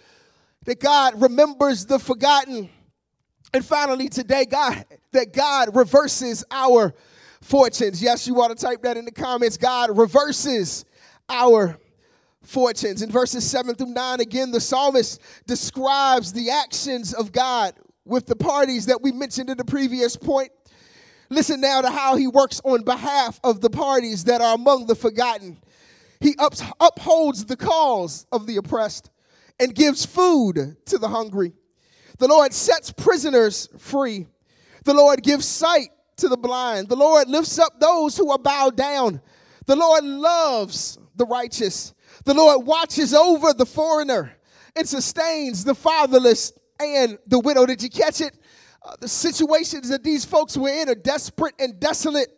that 0.67 0.81
God 0.81 1.19
remembers 1.21 1.85
the 1.85 1.97
forgotten. 1.97 2.69
And 3.53 3.65
finally, 3.65 4.09
today, 4.09 4.45
God, 4.45 4.83
that 5.13 5.31
God 5.31 5.73
reverses 5.73 6.43
our 6.51 6.93
fortunes. 7.41 8.03
Yes, 8.03 8.27
you 8.27 8.33
want 8.33 8.55
to 8.55 8.65
type 8.65 8.81
that 8.81 8.97
in 8.97 9.05
the 9.05 9.11
comments. 9.11 9.55
God 9.55 9.97
reverses 9.97 10.83
our 11.29 11.77
fortunes. 12.43 13.01
In 13.01 13.09
verses 13.09 13.49
7 13.49 13.75
through 13.75 13.93
9, 13.93 14.19
again, 14.19 14.51
the 14.51 14.59
psalmist 14.59 15.21
describes 15.47 16.33
the 16.33 16.49
actions 16.49 17.13
of 17.13 17.31
God 17.31 17.73
with 18.03 18.25
the 18.25 18.35
parties 18.35 18.87
that 18.87 19.01
we 19.01 19.13
mentioned 19.13 19.49
in 19.49 19.55
the 19.57 19.65
previous 19.65 20.17
point. 20.17 20.51
Listen 21.29 21.61
now 21.61 21.79
to 21.79 21.89
how 21.89 22.17
he 22.17 22.27
works 22.27 22.59
on 22.65 22.83
behalf 22.83 23.39
of 23.41 23.61
the 23.61 23.69
parties 23.69 24.25
that 24.25 24.41
are 24.41 24.55
among 24.55 24.87
the 24.87 24.95
forgotten. 24.95 25.59
He 26.19 26.35
ups, 26.39 26.61
upholds 26.81 27.45
the 27.45 27.55
cause 27.55 28.25
of 28.33 28.47
the 28.47 28.57
oppressed 28.57 29.09
and 29.59 29.73
gives 29.73 30.05
food 30.05 30.77
to 30.85 30.97
the 30.97 31.07
hungry. 31.07 31.53
The 32.19 32.27
Lord 32.27 32.53
sets 32.53 32.91
prisoners 32.91 33.69
free. 33.77 34.27
The 34.83 34.93
Lord 34.93 35.21
gives 35.23 35.45
sight 35.45 35.89
to 36.17 36.27
the 36.27 36.37
blind. 36.37 36.89
The 36.89 36.95
Lord 36.95 37.27
lifts 37.29 37.59
up 37.59 37.79
those 37.79 38.17
who 38.17 38.31
are 38.31 38.39
bowed 38.39 38.75
down. 38.75 39.21
The 39.65 39.75
Lord 39.75 40.03
loves 40.03 40.97
the 41.15 41.25
righteous. 41.25 41.93
The 42.25 42.33
Lord 42.33 42.65
watches 42.65 43.13
over 43.13 43.53
the 43.53 43.65
foreigner 43.65 44.37
and 44.75 44.87
sustains 44.87 45.63
the 45.63 45.75
fatherless 45.75 46.53
and 46.79 47.17
the 47.27 47.39
widow. 47.39 47.65
Did 47.65 47.83
you 47.83 47.89
catch 47.89 48.21
it? 48.21 48.37
Uh, 48.83 48.95
the 48.99 49.07
situations 49.07 49.89
that 49.89 50.03
these 50.03 50.23
folks 50.23 50.55
were 50.55 50.69
in 50.69 50.89
are 50.89 50.95
desperate 50.95 51.55
and 51.59 51.79
desolate 51.79 52.29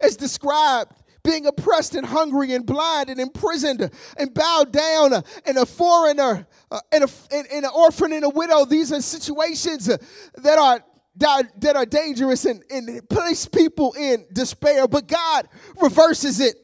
as 0.00 0.16
described 0.16 0.92
being 1.28 1.46
oppressed 1.46 1.94
and 1.94 2.06
hungry 2.06 2.54
and 2.54 2.64
blind 2.64 3.10
and 3.10 3.20
imprisoned 3.20 3.90
and 4.16 4.32
bowed 4.32 4.72
down 4.72 5.12
and 5.44 5.58
a 5.58 5.66
foreigner 5.66 6.46
uh, 6.70 6.80
and, 6.90 7.04
a, 7.04 7.08
and, 7.30 7.46
and 7.52 7.64
an 7.66 7.70
orphan 7.74 8.14
and 8.14 8.24
a 8.24 8.30
widow. 8.30 8.64
These 8.64 8.92
are 8.92 9.02
situations 9.02 9.86
that 9.86 10.58
are 10.58 10.82
that 11.16 11.74
are 11.74 11.84
dangerous 11.84 12.44
and, 12.44 12.62
and 12.70 13.08
place 13.08 13.44
people 13.44 13.92
in 13.94 14.24
despair, 14.32 14.86
but 14.86 15.08
God 15.08 15.48
reverses 15.82 16.38
it. 16.38 16.54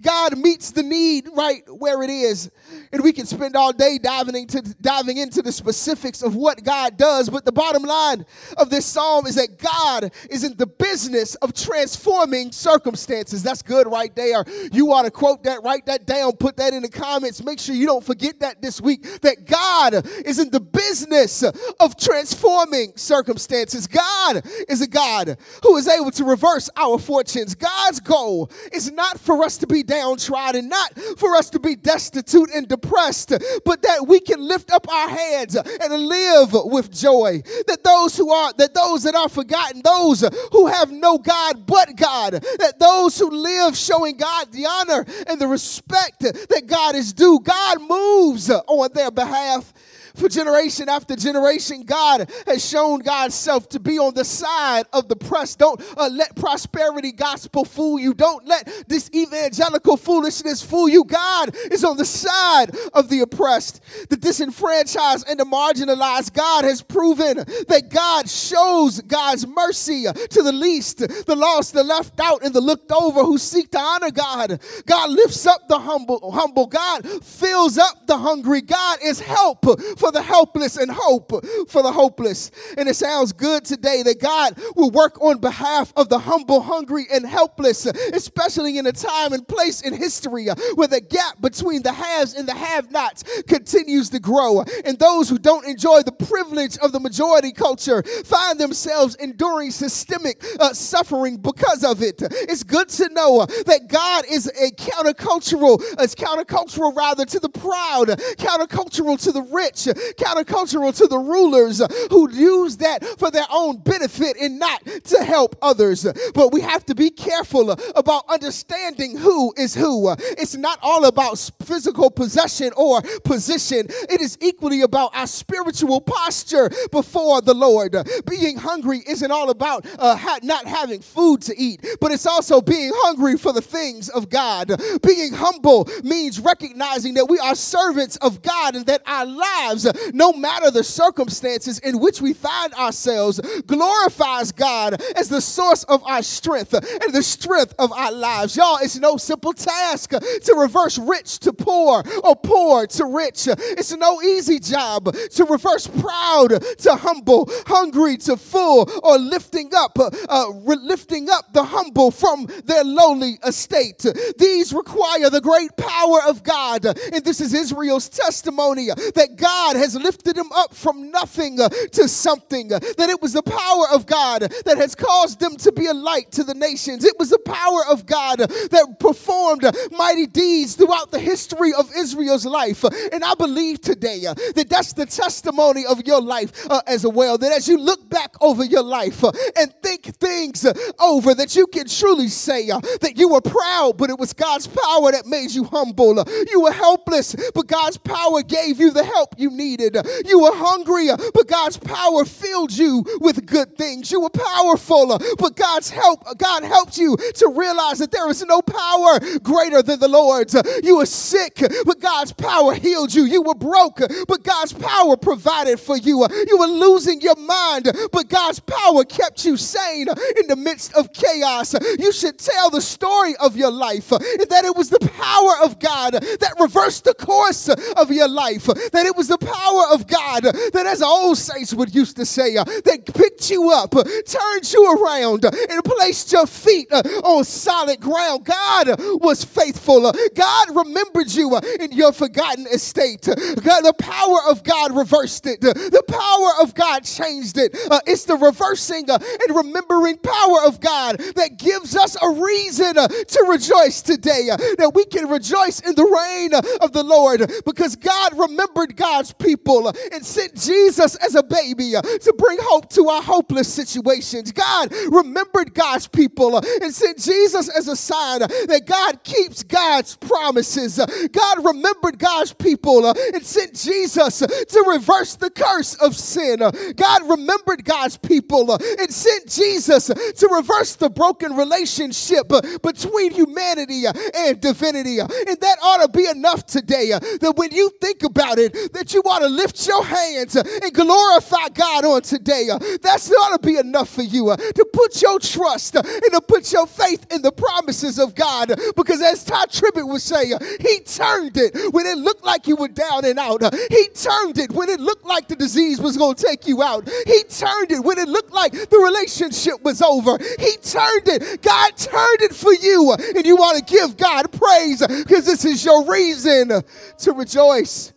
God 0.00 0.38
meets 0.38 0.70
the 0.70 0.82
need 0.82 1.28
right 1.34 1.62
where 1.68 2.02
it 2.02 2.10
is. 2.10 2.50
And 2.92 3.02
we 3.02 3.12
can 3.12 3.26
spend 3.26 3.56
all 3.56 3.72
day 3.72 3.98
diving 3.98 4.36
into, 4.36 4.62
diving 4.80 5.16
into 5.16 5.42
the 5.42 5.52
specifics 5.52 6.22
of 6.22 6.36
what 6.36 6.62
God 6.62 6.96
does. 6.96 7.28
But 7.28 7.44
the 7.44 7.52
bottom 7.52 7.82
line 7.82 8.24
of 8.56 8.70
this 8.70 8.86
psalm 8.86 9.26
is 9.26 9.34
that 9.34 9.58
God 9.58 10.12
is 10.30 10.44
in 10.44 10.56
the 10.56 10.66
business 10.66 11.34
of 11.36 11.52
transforming 11.52 12.52
circumstances. 12.52 13.42
That's 13.42 13.62
good 13.62 13.86
right 13.86 14.14
there. 14.14 14.44
You 14.72 14.92
ought 14.92 15.02
to 15.02 15.10
quote 15.10 15.44
that, 15.44 15.62
write 15.62 15.86
that 15.86 16.06
down, 16.06 16.32
put 16.32 16.56
that 16.58 16.72
in 16.74 16.82
the 16.82 16.88
comments. 16.88 17.42
Make 17.42 17.58
sure 17.58 17.74
you 17.74 17.86
don't 17.86 18.04
forget 18.04 18.40
that 18.40 18.62
this 18.62 18.80
week. 18.80 19.20
That 19.22 19.46
God 19.46 20.06
is 20.24 20.38
in 20.38 20.50
the 20.50 20.60
business 20.60 21.42
of 21.42 21.96
transforming 21.96 22.92
circumstances. 22.96 23.86
God 23.86 24.46
is 24.68 24.80
a 24.80 24.86
God 24.86 25.36
who 25.62 25.76
is 25.76 25.88
able 25.88 26.10
to 26.12 26.24
reverse 26.24 26.70
our 26.76 26.98
fortunes. 26.98 27.54
God's 27.54 28.00
goal 28.00 28.50
is 28.72 28.90
not 28.92 29.18
for 29.18 29.42
us 29.42 29.56
to 29.58 29.66
be 29.66 29.82
downtrodden, 29.88 30.68
not 30.68 30.96
for 31.16 31.34
us 31.34 31.50
to 31.50 31.58
be 31.58 31.74
destitute 31.74 32.50
and 32.54 32.68
depressed, 32.68 33.32
but 33.64 33.82
that 33.82 34.06
we 34.06 34.20
can 34.20 34.40
lift 34.40 34.70
up 34.70 34.88
our 34.88 35.08
heads 35.08 35.56
and 35.56 35.92
live 36.06 36.50
with 36.52 36.92
joy. 36.92 37.42
That 37.66 37.82
those 37.82 38.16
who 38.16 38.30
are, 38.30 38.52
that 38.58 38.74
those 38.74 39.02
that 39.02 39.16
are 39.16 39.28
forgotten, 39.28 39.82
those 39.82 40.24
who 40.52 40.66
have 40.66 40.92
no 40.92 41.18
God 41.18 41.66
but 41.66 41.96
God, 41.96 42.34
that 42.34 42.78
those 42.78 43.18
who 43.18 43.30
live 43.30 43.76
showing 43.76 44.16
God 44.16 44.52
the 44.52 44.66
honor 44.66 45.04
and 45.26 45.40
the 45.40 45.48
respect 45.48 46.20
that 46.20 46.64
God 46.66 46.94
is 46.94 47.12
due, 47.12 47.40
God 47.40 47.80
moves 47.80 48.50
on 48.50 48.92
their 48.92 49.10
behalf. 49.10 49.72
For 50.18 50.28
generation 50.28 50.88
after 50.88 51.14
generation, 51.14 51.84
God 51.84 52.30
has 52.46 52.68
shown 52.68 52.98
God's 53.00 53.36
self 53.36 53.68
to 53.68 53.78
be 53.78 53.98
on 53.98 54.14
the 54.14 54.24
side 54.24 54.86
of 54.92 55.08
the 55.08 55.14
press. 55.14 55.54
Don't 55.54 55.80
uh, 55.96 56.08
let 56.12 56.34
prosperity 56.34 57.12
gospel 57.12 57.64
fool 57.64 58.00
you. 58.00 58.14
Don't 58.14 58.44
let 58.46 58.68
this 58.88 59.08
evangelical 59.14 59.96
foolishness 59.96 60.60
fool 60.60 60.88
you. 60.88 61.04
God 61.04 61.54
is 61.70 61.84
on 61.84 61.96
the 61.96 62.04
side 62.04 62.76
of 62.94 63.08
the 63.08 63.20
oppressed, 63.20 63.80
the 64.10 64.16
disenfranchised, 64.16 65.28
and 65.28 65.38
the 65.38 65.44
marginalized. 65.44 66.32
God 66.32 66.64
has 66.64 66.82
proven 66.82 67.36
that 67.36 67.88
God 67.88 68.28
shows 68.28 69.00
God's 69.00 69.46
mercy 69.46 70.04
to 70.04 70.42
the 70.42 70.52
least, 70.52 70.98
the 70.98 71.36
lost, 71.36 71.74
the 71.74 71.84
left 71.84 72.18
out, 72.18 72.42
and 72.42 72.52
the 72.52 72.60
looked 72.60 72.90
over 72.90 73.20
who 73.20 73.38
seek 73.38 73.70
to 73.70 73.78
honor 73.78 74.10
God. 74.10 74.60
God 74.84 75.10
lifts 75.10 75.46
up 75.46 75.68
the 75.68 75.78
humble, 75.78 76.32
humble. 76.32 76.66
God 76.66 77.06
fills 77.22 77.78
up 77.78 78.06
the 78.08 78.18
hungry. 78.18 78.62
God 78.62 78.98
is 79.02 79.20
help 79.20 79.64
for 79.98 80.07
for 80.08 80.12
the 80.12 80.22
helpless 80.22 80.78
and 80.78 80.90
hope 80.90 81.32
for 81.68 81.82
the 81.82 81.92
hopeless. 81.92 82.50
And 82.78 82.88
it 82.88 82.96
sounds 82.96 83.34
good 83.34 83.66
today 83.66 84.02
that 84.04 84.18
God 84.18 84.58
will 84.74 84.90
work 84.90 85.20
on 85.20 85.38
behalf 85.38 85.92
of 85.96 86.08
the 86.08 86.18
humble, 86.18 86.62
hungry, 86.62 87.04
and 87.12 87.26
helpless, 87.26 87.84
especially 87.84 88.78
in 88.78 88.86
a 88.86 88.92
time 88.92 89.34
and 89.34 89.46
place 89.46 89.82
in 89.82 89.92
history 89.92 90.48
where 90.76 90.88
the 90.88 91.02
gap 91.02 91.42
between 91.42 91.82
the 91.82 91.92
haves 91.92 92.32
and 92.32 92.48
the 92.48 92.54
have 92.54 92.90
nots 92.90 93.22
continues 93.42 94.08
to 94.10 94.18
grow. 94.18 94.64
And 94.86 94.98
those 94.98 95.28
who 95.28 95.38
don't 95.38 95.66
enjoy 95.66 96.00
the 96.02 96.12
privilege 96.12 96.78
of 96.78 96.92
the 96.92 97.00
majority 97.00 97.52
culture 97.52 98.02
find 98.24 98.58
themselves 98.58 99.14
enduring 99.16 99.72
systemic 99.72 100.42
uh, 100.58 100.72
suffering 100.72 101.36
because 101.36 101.84
of 101.84 102.02
it. 102.02 102.22
It's 102.22 102.62
good 102.62 102.88
to 102.90 103.10
know 103.10 103.44
that 103.44 103.88
God 103.88 104.24
is 104.30 104.46
a 104.46 104.70
countercultural, 104.70 105.82
it's 105.98 106.14
countercultural 106.14 106.96
rather 106.96 107.26
to 107.26 107.38
the 107.38 107.50
proud, 107.50 108.08
countercultural 108.38 109.22
to 109.24 109.32
the 109.32 109.42
rich, 109.42 109.88
countercultural 110.16 110.96
to 110.96 111.06
the 111.06 111.18
rulers 111.18 111.82
who 112.10 112.30
use 112.30 112.76
that 112.78 113.04
for 113.18 113.30
their 113.30 113.46
own 113.50 113.78
benefit 113.78 114.36
and 114.40 114.58
not 114.58 114.84
to 115.04 115.24
help 115.24 115.56
others. 115.62 116.06
But 116.34 116.52
we 116.52 116.60
have 116.60 116.84
to 116.86 116.94
be 116.94 117.10
careful 117.10 117.70
about 117.94 118.24
understanding 118.28 119.16
who 119.16 119.52
is 119.56 119.74
who. 119.74 120.14
It's 120.18 120.56
not 120.56 120.78
all 120.82 121.06
about 121.06 121.38
physical 121.62 122.10
possession 122.10 122.72
or 122.76 123.02
position, 123.24 123.86
it 123.88 124.20
is 124.20 124.38
equally 124.40 124.82
about 124.82 125.14
our 125.14 125.26
spiritual 125.26 126.00
posture 126.00 126.70
before 126.90 127.40
the 127.40 127.54
Lord. 127.54 127.96
Being 128.28 128.56
hungry 128.56 129.02
isn't 129.06 129.30
all 129.30 129.50
about 129.50 129.86
uh, 129.98 130.16
ha- 130.16 130.38
not 130.42 130.66
having 130.66 131.00
food 131.00 131.42
to 131.42 131.58
eat, 131.58 131.84
but 132.00 132.12
it's 132.12 132.26
also 132.26 132.60
being 132.60 132.90
hungry 132.94 133.36
for 133.36 133.52
the 133.52 133.62
things 133.62 134.08
of 134.08 134.28
God. 134.28 134.72
Being 135.02 135.32
humble 135.32 135.88
means 136.02 136.40
recognizing 136.40 137.14
that 137.14 137.26
we 137.26 137.38
are 137.38 137.54
servants 137.54 138.16
of 138.16 138.42
God 138.42 138.76
and 138.76 138.86
that 138.86 139.02
our 139.06 139.26
lives 139.26 139.87
no 140.12 140.32
matter 140.32 140.70
the 140.70 140.84
circumstances 140.84 141.78
in 141.80 141.98
which 141.98 142.20
we 142.20 142.32
find 142.32 142.74
ourselves, 142.74 143.40
glorifies 143.66 144.52
God 144.52 145.00
as 145.16 145.28
the 145.28 145.40
source 145.40 145.84
of 145.84 146.02
our 146.04 146.22
strength 146.22 146.74
and 146.74 147.12
the 147.12 147.22
strength 147.22 147.74
of 147.78 147.92
our 147.92 148.12
lives. 148.12 148.56
Y'all, 148.56 148.78
it's 148.80 148.98
no 148.98 149.16
simple 149.16 149.52
task 149.52 150.10
to 150.10 150.54
reverse 150.56 150.98
rich 150.98 151.38
to 151.40 151.52
poor 151.52 152.02
or 152.24 152.36
poor 152.36 152.86
to 152.86 153.04
rich. 153.04 153.48
It's 153.48 153.94
no 153.96 154.22
easy 154.22 154.58
job 154.58 155.14
to 155.14 155.44
reverse 155.44 155.86
proud 155.86 156.48
to 156.78 156.94
humble, 156.96 157.48
hungry 157.66 158.16
to 158.18 158.36
full, 158.36 158.90
or 159.02 159.18
lifting 159.18 159.70
up, 159.74 159.98
uh, 159.98 160.48
lifting 160.48 161.28
up 161.30 161.52
the 161.52 161.64
humble 161.64 162.10
from 162.10 162.46
their 162.64 162.84
lowly 162.84 163.38
estate. 163.44 164.04
These 164.38 164.72
require 164.72 165.30
the 165.30 165.40
great 165.40 165.76
power 165.76 166.20
of 166.26 166.42
God, 166.42 166.84
and 166.84 167.24
this 167.24 167.40
is 167.40 167.54
Israel's 167.54 168.08
testimony 168.08 168.86
that 168.86 169.36
God 169.36 169.67
has 169.76 169.94
lifted 169.94 170.36
them 170.36 170.50
up 170.52 170.74
from 170.74 171.10
nothing 171.10 171.60
uh, 171.60 171.68
to 171.92 172.08
something. 172.08 172.72
Uh, 172.72 172.78
that 172.78 173.08
it 173.08 173.20
was 173.20 173.32
the 173.32 173.42
power 173.42 173.84
of 173.92 174.06
God 174.06 174.42
that 174.64 174.76
has 174.76 174.94
caused 174.94 175.40
them 175.40 175.56
to 175.56 175.72
be 175.72 175.86
a 175.86 175.94
light 175.94 176.30
to 176.32 176.44
the 176.44 176.54
nations. 176.54 177.04
It 177.04 177.18
was 177.18 177.30
the 177.30 177.38
power 177.38 177.80
of 177.90 178.06
God 178.06 178.38
that 178.38 178.96
performed 179.00 179.64
mighty 179.92 180.26
deeds 180.26 180.74
throughout 180.74 181.10
the 181.10 181.18
history 181.18 181.72
of 181.72 181.90
Israel's 181.96 182.46
life. 182.46 182.84
And 182.84 183.24
I 183.24 183.34
believe 183.34 183.80
today 183.80 184.26
uh, 184.26 184.34
that 184.54 184.68
that's 184.68 184.92
the 184.92 185.06
testimony 185.06 185.84
of 185.86 186.06
your 186.06 186.20
life 186.20 186.52
uh, 186.70 186.80
as 186.86 187.06
well. 187.06 187.38
That 187.38 187.52
as 187.52 187.68
you 187.68 187.78
look 187.78 188.08
back 188.08 188.34
over 188.40 188.64
your 188.64 188.82
life 188.82 189.24
uh, 189.24 189.32
and 189.56 189.72
think 189.82 190.04
things 190.16 190.64
uh, 190.64 190.74
over, 191.00 191.34
that 191.34 191.56
you 191.56 191.66
can 191.66 191.86
truly 191.86 192.28
say 192.28 192.66
that 192.68 193.12
you 193.16 193.28
were 193.28 193.40
proud, 193.40 193.96
but 193.96 194.10
it 194.10 194.18
was 194.18 194.32
God's 194.32 194.66
power 194.66 195.12
that 195.12 195.26
made 195.26 195.50
you 195.50 195.64
humble. 195.64 196.24
you 196.50 196.60
were 196.60 196.72
helpless, 196.72 197.34
but 197.54 197.66
God's 197.66 197.96
power 197.98 198.42
gave 198.42 198.80
you 198.80 198.90
the 198.90 199.04
help 199.04 199.34
you 199.36 199.50
needed. 199.58 199.98
You 200.24 200.40
were 200.40 200.54
hungry, 200.54 201.08
but 201.34 201.48
God's 201.48 201.76
power 201.76 202.24
filled 202.24 202.72
you 202.72 203.04
with 203.20 203.44
good 203.44 203.76
things. 203.76 204.10
You 204.10 204.20
were 204.20 204.30
powerful, 204.30 205.18
but 205.38 205.56
God's 205.56 205.90
help, 205.90 206.24
God 206.38 206.62
helped 206.62 206.96
you 206.96 207.16
to 207.34 207.52
realize 207.54 207.98
that 207.98 208.12
there 208.12 208.30
is 208.30 208.42
no 208.46 208.62
power 208.62 209.18
greater 209.40 209.82
than 209.82 209.98
the 209.98 210.08
Lord's. 210.08 210.54
You 210.82 210.98
were 210.98 211.06
sick, 211.06 211.56
but 211.84 212.00
God's 212.00 212.32
power 212.32 212.74
healed 212.74 213.12
you. 213.12 213.24
You 213.24 213.42
were 213.42 213.54
broke, 213.54 213.98
but 214.28 214.44
God's 214.44 214.72
power 214.72 215.16
provided 215.16 215.80
for 215.80 215.96
you. 215.96 216.26
You 216.46 216.58
were 216.58 216.66
losing 216.66 217.20
your 217.20 217.36
mind, 217.36 217.90
but 218.12 218.28
God's 218.28 218.60
power 218.60 219.04
kept 219.04 219.44
you 219.44 219.56
sane 219.56 220.06
in 220.40 220.46
the 220.46 220.56
midst 220.56 220.94
of 220.94 221.12
chaos. 221.12 221.74
You 221.98 222.12
should 222.12 222.38
tell 222.38 222.70
the 222.70 222.80
story 222.80 223.34
of 223.36 223.56
your 223.56 223.72
life 223.72 224.10
that 224.10 224.62
it 224.64 224.76
was 224.76 224.90
the 224.90 225.00
power 225.00 225.64
of 225.64 225.80
God 225.80 226.12
that 226.12 226.54
reversed 226.60 227.04
the 227.04 227.14
course 227.14 227.68
of 227.68 228.12
your 228.12 228.28
life, 228.28 228.66
that 228.66 229.06
it 229.06 229.16
was 229.16 229.28
the 229.28 229.38
power 229.48 229.84
of 229.92 230.06
God 230.06 230.42
that, 230.42 230.86
as 230.86 231.02
old 231.02 231.38
saints 231.38 231.74
would 231.74 231.94
used 231.94 232.16
to 232.16 232.26
say, 232.26 232.56
uh, 232.56 232.64
that 232.64 233.04
picked 233.14 233.50
you 233.50 233.70
up, 233.70 233.94
uh, 233.94 234.04
turned 234.26 234.72
you 234.72 234.92
around, 234.96 235.44
uh, 235.44 235.50
and 235.70 235.84
placed 235.84 236.32
your 236.32 236.46
feet 236.46 236.92
on 236.92 237.44
solid 237.44 238.00
ground. 238.00 238.44
God 238.44 238.96
was 239.20 239.44
faithful. 239.44 240.12
God 240.34 240.76
remembered 240.76 241.30
you 241.32 241.56
in 241.80 241.92
your 241.92 242.12
forgotten 242.12 242.66
estate. 242.66 243.22
God, 243.26 243.82
the 243.82 243.94
power 243.98 244.38
of 244.48 244.62
God 244.62 244.96
reversed 244.96 245.46
it. 245.46 245.60
The 245.60 246.04
power 246.06 246.62
of 246.62 246.74
God 246.74 247.04
changed 247.04 247.58
it. 247.58 247.70
It's 248.06 248.24
the 248.24 248.36
reversing 248.36 249.08
and 249.08 249.56
remembering 249.56 250.18
power 250.18 250.66
of 250.66 250.80
God 250.80 251.18
that 251.36 251.58
gives 251.58 251.96
us 251.96 252.16
a 252.20 252.30
reason 252.30 252.94
to 252.94 253.46
rejoice 253.48 254.02
today. 254.02 254.48
That 254.78 254.92
we 254.94 255.04
can 255.04 255.28
rejoice 255.28 255.80
in 255.80 255.94
the 255.94 256.04
reign 256.04 256.54
of 256.80 256.92
the 256.92 257.02
Lord 257.02 257.50
because 257.64 257.96
God 257.96 258.38
remembered 258.38 258.96
God's 258.96 259.32
people 259.38 259.92
and 260.12 260.24
sent 260.24 260.54
Jesus 260.54 261.14
as 261.16 261.34
a 261.34 261.42
baby 261.42 261.92
to 261.92 262.34
bring 262.36 262.58
hope 262.60 262.90
to 262.90 263.08
our 263.08 263.22
hopeless 263.22 263.72
situations. 263.72 264.52
God 264.52 264.92
remembered 265.10 265.74
God's 265.74 266.06
people 266.06 266.58
and 266.58 266.92
sent 266.92 267.18
Jesus 267.18 267.68
as 267.68 267.88
a 267.88 267.96
sign 267.96 268.40
that 268.40 268.82
God 268.86 269.22
keeps 269.24 269.62
God's 269.62 270.16
promises. 270.16 270.98
God 271.32 271.64
remembered 271.64 272.18
God's 272.18 272.52
people 272.52 273.06
and 273.06 273.44
sent 273.44 273.74
Jesus 273.74 274.38
to 274.38 274.84
reverse 274.86 275.36
the 275.36 275.50
curse 275.50 275.94
of 275.96 276.16
sin. 276.16 276.58
God 276.96 277.28
remembered 277.28 277.84
God's 277.84 278.16
people 278.16 278.72
and 278.72 279.12
sent 279.12 279.48
Jesus 279.48 280.06
to 280.06 280.48
reverse 280.52 280.96
the 280.96 281.10
broken 281.10 281.54
relationship 281.54 282.48
between 282.82 283.32
humanity 283.32 284.04
and 284.34 284.60
divinity. 284.60 285.18
And 285.18 285.60
that 285.60 285.78
ought 285.82 286.02
to 286.02 286.08
be 286.08 286.26
enough 286.26 286.66
today 286.66 287.10
that 287.10 287.54
when 287.56 287.72
you 287.72 287.90
think 288.00 288.22
about 288.22 288.58
it, 288.58 288.92
that 288.92 289.14
you 289.14 289.22
ought 289.28 289.40
to 289.40 289.48
lift 289.48 289.86
your 289.86 290.04
hands 290.04 290.56
and 290.56 290.92
glorify 290.92 291.68
God 291.74 292.04
on 292.04 292.22
today. 292.22 292.68
that's 293.02 293.30
ought 293.30 293.60
to 293.60 293.66
be 293.66 293.76
enough 293.76 294.08
for 294.08 294.22
you 294.22 294.50
uh, 294.50 294.56
to 294.56 294.84
put 294.92 295.20
your 295.22 295.38
trust 295.38 295.96
uh, 295.96 296.02
and 296.04 296.32
to 296.32 296.40
put 296.40 296.72
your 296.72 296.86
faith 296.86 297.26
in 297.32 297.42
the 297.42 297.52
promises 297.52 298.18
of 298.18 298.34
God. 298.34 298.72
Because 298.96 299.22
as 299.22 299.44
Tye 299.44 299.66
Tribbett 299.66 300.06
would 300.06 300.20
say, 300.20 300.52
uh, 300.52 300.58
He 300.80 301.00
turned 301.00 301.56
it 301.56 301.76
when 301.92 302.06
it 302.06 302.18
looked 302.18 302.44
like 302.44 302.66
you 302.66 302.76
were 302.76 302.88
down 302.88 303.24
and 303.24 303.38
out. 303.38 303.62
He 303.90 304.08
turned 304.08 304.58
it 304.58 304.72
when 304.72 304.88
it 304.88 305.00
looked 305.00 305.24
like 305.24 305.48
the 305.48 305.56
disease 305.56 306.00
was 306.00 306.16
going 306.16 306.36
to 306.36 306.44
take 306.44 306.66
you 306.66 306.82
out. 306.82 307.08
He 307.26 307.42
turned 307.44 307.92
it 307.92 308.04
when 308.04 308.18
it 308.18 308.28
looked 308.28 308.52
like 308.52 308.72
the 308.72 308.98
relationship 308.98 309.82
was 309.82 310.02
over. 310.02 310.38
He 310.58 310.76
turned 310.82 311.28
it. 311.28 311.62
God 311.62 311.96
turned 311.96 312.42
it 312.42 312.54
for 312.54 312.72
you. 312.74 313.14
And 313.36 313.46
you 313.46 313.56
want 313.56 313.78
to 313.78 313.84
give 313.84 314.16
God 314.16 314.50
praise 314.52 315.06
because 315.06 315.46
this 315.46 315.64
is 315.64 315.84
your 315.84 316.04
reason 316.06 316.82
to 317.18 317.32
rejoice. 317.32 318.12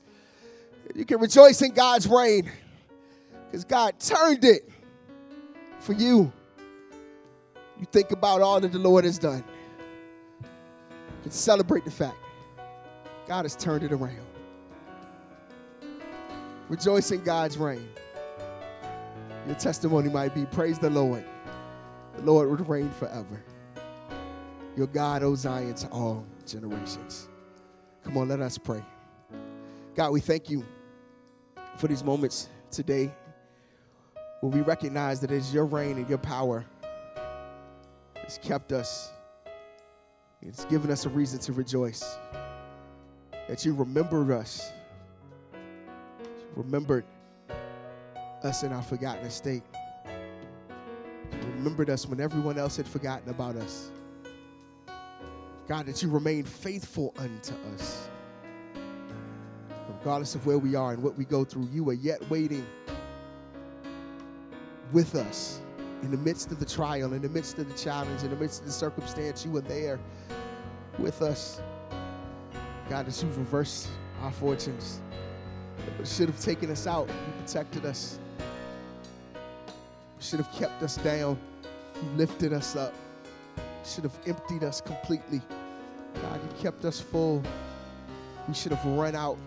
You 0.96 1.06
can 1.06 1.20
rejoice 1.20 1.62
in 1.62 1.74
God's 1.74 2.08
reign 2.08 2.52
because 3.46 3.64
God 3.64 4.00
turned 4.00 4.44
it 4.44 4.70
for 5.80 5.94
you. 5.94 6.32
You 7.80 7.86
think 7.92 8.12
about 8.12 8.42
all 8.42 8.60
that 8.62 8.72
the 8.72 8.80
Lord 8.80 9.06
has 9.06 9.18
done. 9.18 9.44
You 10.42 10.48
can 11.24 11.32
celebrate 11.32 11.86
the 11.86 11.92
fact 11.92 12.18
God 13.28 13.46
has 13.46 13.56
turned 13.56 13.84
it 13.84 13.92
around. 13.92 14.26
Rejoice 16.70 17.12
in 17.12 17.24
God's 17.24 17.58
reign. 17.58 17.88
Your 19.48 19.56
testimony 19.56 20.10
might 20.10 20.36
be 20.36 20.46
praise 20.46 20.80
the 20.80 20.90
Lord. 20.90 21.26
The 22.16 22.22
Lord 22.22 22.50
would 22.50 22.68
reign 22.68 22.90
forever. 22.92 23.44
Your 24.78 24.88
God, 24.88 25.24
O 25.24 25.36
Zion, 25.36 25.74
to 25.76 25.88
all 25.88 26.26
generations. 26.46 27.28
Come 28.04 28.18
on, 28.18 28.30
let 28.30 28.40
us 28.40 28.58
pray. 28.58 28.84
God, 29.96 30.12
we 30.12 30.22
thank 30.22 30.50
you 30.50 30.66
for 31.82 31.88
these 31.88 32.04
moments 32.04 32.48
today 32.70 33.12
where 34.42 34.52
we 34.52 34.62
recognize 34.62 35.20
that 35.20 35.32
it's 35.32 35.52
your 35.52 35.66
reign 35.66 35.98
and 35.98 36.08
your 36.08 36.20
power 36.20 36.64
that's 38.14 38.38
kept 38.38 38.72
us. 38.72 39.10
It's 40.44 40.64
given 40.66 40.92
us 40.92 41.08
a 41.08 41.10
reason 41.10 41.40
to 41.40 41.54
rejoice. 41.54 42.18
That 43.48 43.66
you 43.66 43.74
remembered 43.74 44.30
us, 44.30 44.72
remembered 46.56 47.04
us 48.44 48.62
in 48.62 48.72
our 48.72 48.84
forgotten 48.84 49.26
estate, 49.26 49.64
remembered 51.56 51.90
us 51.90 52.06
when 52.06 52.22
everyone 52.22 52.60
else 52.60 52.78
had 52.78 52.88
forgotten 52.88 53.28
about 53.28 53.56
us. 53.56 53.90
God, 55.68 55.88
that 55.88 56.04
you 56.04 56.10
remain 56.10 56.44
faithful 56.44 57.12
unto 57.18 57.56
us. 57.74 58.11
Regardless 60.02 60.34
of 60.34 60.48
where 60.48 60.58
we 60.58 60.74
are 60.74 60.94
and 60.94 61.04
what 61.04 61.16
we 61.16 61.26
go 61.26 61.46
through, 61.46 61.70
you 61.72 61.88
are 61.92 61.94
yet 61.94 62.28
waiting 62.28 62.66
with 64.92 65.14
us 65.14 65.62
in 66.02 66.10
the 66.10 66.18
midst 66.18 66.52
of 66.52 66.60
the 66.60 66.66
trial, 66.66 67.14
in 67.14 67.22
the 67.22 67.30
midst 67.30 67.60
of 67.60 67.70
the 67.70 67.78
challenge, 67.78 68.24
in 68.24 68.32
the 68.32 68.36
midst 68.36 68.62
of 68.62 68.66
the 68.66 68.72
circumstance. 68.72 69.46
You 69.46 69.56
are 69.58 69.62
there 69.62 70.00
with 70.98 71.22
us. 71.22 71.62
God, 72.90 73.08
as 73.08 73.22
you've 73.22 73.38
reversed 73.38 73.90
our 74.24 74.32
fortunes, 74.32 75.00
it 76.00 76.08
should 76.08 76.30
have 76.30 76.40
taken 76.40 76.72
us 76.72 76.88
out. 76.88 77.08
You 77.08 77.44
protected 77.46 77.86
us. 77.86 78.18
should 80.20 80.40
have 80.40 80.52
kept 80.52 80.82
us 80.82 80.98
down. 80.98 81.38
You 81.96 82.18
lifted 82.18 82.54
us 82.54 82.76
up. 82.76 82.96
should 83.86 84.04
have 84.06 84.18
emptied 84.26 84.64
us 84.64 84.82
completely. 84.82 85.44
God, 86.24 86.40
you 86.44 86.60
kept 86.60 86.86
us 86.86 87.00
full. 87.00 87.44
We 88.48 88.56
should 88.56 88.72
have 88.72 88.84
run 88.98 89.16
out 89.16 89.38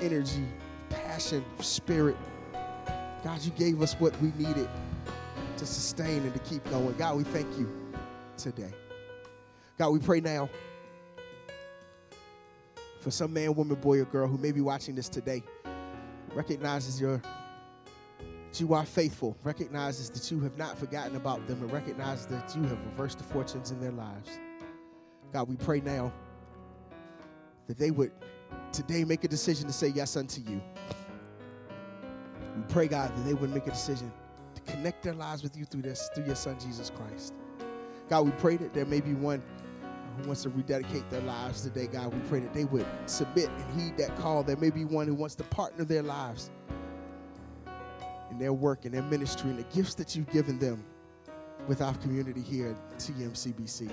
energy, 0.00 0.46
passion, 0.88 1.44
spirit. 1.60 2.16
God, 3.22 3.42
you 3.42 3.50
gave 3.52 3.82
us 3.82 3.94
what 3.94 4.18
we 4.20 4.32
needed 4.38 4.68
to 5.56 5.66
sustain 5.66 6.22
and 6.22 6.32
to 6.32 6.40
keep 6.40 6.68
going. 6.70 6.94
God, 6.96 7.16
we 7.16 7.24
thank 7.24 7.46
you 7.58 7.68
today. 8.36 8.72
God, 9.78 9.90
we 9.90 9.98
pray 9.98 10.20
now 10.20 10.48
for 13.00 13.10
some 13.10 13.32
man, 13.32 13.54
woman, 13.54 13.76
boy, 13.76 14.00
or 14.00 14.04
girl 14.04 14.28
who 14.28 14.38
may 14.38 14.52
be 14.52 14.60
watching 14.60 14.94
this 14.94 15.08
today, 15.08 15.42
recognizes 16.34 17.00
your 17.00 17.20
that 18.50 18.60
you 18.60 18.74
are 18.74 18.84
faithful, 18.84 19.36
recognizes 19.44 20.10
that 20.10 20.30
you 20.30 20.40
have 20.40 20.58
not 20.58 20.76
forgotten 20.76 21.14
about 21.14 21.46
them, 21.46 21.62
and 21.62 21.72
recognizes 21.72 22.26
that 22.26 22.54
you 22.56 22.62
have 22.62 22.78
reversed 22.86 23.18
the 23.18 23.24
fortunes 23.24 23.70
in 23.70 23.80
their 23.80 23.92
lives. 23.92 24.40
God, 25.32 25.48
we 25.48 25.56
pray 25.56 25.80
now 25.80 26.12
that 27.68 27.78
they 27.78 27.92
would 27.92 28.10
today 28.72 29.04
make 29.04 29.24
a 29.24 29.28
decision 29.28 29.66
to 29.66 29.72
say 29.72 29.88
yes 29.88 30.16
unto 30.16 30.40
you. 30.40 30.60
We 32.56 32.62
pray, 32.68 32.88
God, 32.88 33.14
that 33.16 33.24
they 33.24 33.34
would 33.34 33.52
make 33.52 33.66
a 33.66 33.70
decision 33.70 34.12
to 34.54 34.72
connect 34.72 35.02
their 35.02 35.14
lives 35.14 35.42
with 35.42 35.56
you 35.56 35.64
through 35.64 35.82
this, 35.82 36.10
through 36.14 36.26
your 36.26 36.34
son 36.34 36.58
Jesus 36.58 36.90
Christ. 36.90 37.34
God, 38.08 38.22
we 38.22 38.32
pray 38.32 38.56
that 38.56 38.74
there 38.74 38.86
may 38.86 39.00
be 39.00 39.14
one 39.14 39.42
who 40.16 40.26
wants 40.26 40.42
to 40.42 40.48
rededicate 40.50 41.08
their 41.10 41.20
lives 41.22 41.62
today, 41.62 41.86
God. 41.86 42.12
We 42.12 42.20
pray 42.28 42.40
that 42.40 42.52
they 42.52 42.64
would 42.64 42.86
submit 43.06 43.48
and 43.48 43.80
heed 43.80 43.96
that 43.98 44.16
call. 44.18 44.42
There 44.42 44.56
may 44.56 44.70
be 44.70 44.84
one 44.84 45.06
who 45.06 45.14
wants 45.14 45.34
to 45.36 45.44
partner 45.44 45.84
their 45.84 46.02
lives 46.02 46.50
in 48.30 48.38
their 48.38 48.52
work 48.52 48.84
and 48.84 48.94
their 48.94 49.02
ministry 49.02 49.50
and 49.50 49.58
the 49.58 49.74
gifts 49.74 49.94
that 49.94 50.14
you've 50.16 50.30
given 50.30 50.58
them 50.58 50.84
with 51.66 51.82
our 51.82 51.94
community 51.94 52.40
here 52.40 52.70
at 52.70 52.98
TMCBC. 52.98 53.90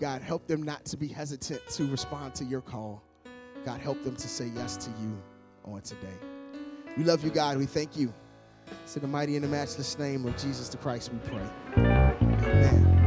God, 0.00 0.22
help 0.22 0.46
them 0.46 0.62
not 0.62 0.84
to 0.86 0.96
be 0.96 1.08
hesitant 1.08 1.60
to 1.70 1.84
respond 1.86 2.34
to 2.36 2.44
your 2.44 2.60
call. 2.60 3.02
God, 3.64 3.80
help 3.80 4.02
them 4.02 4.16
to 4.16 4.28
say 4.28 4.50
yes 4.54 4.76
to 4.78 4.90
you 5.00 5.20
on 5.64 5.82
today. 5.82 6.16
We 6.96 7.04
love 7.04 7.24
you, 7.24 7.30
God. 7.30 7.58
We 7.58 7.66
thank 7.66 7.96
you. 7.96 8.12
It's 8.82 8.96
in 8.96 9.02
the 9.02 9.08
mighty 9.08 9.36
and 9.36 9.44
the 9.44 9.48
matchless 9.48 9.98
name 9.98 10.26
of 10.26 10.36
Jesus 10.36 10.68
the 10.68 10.76
Christ 10.76 11.12
we 11.12 11.18
pray. 11.30 11.46
Amen. 11.76 12.97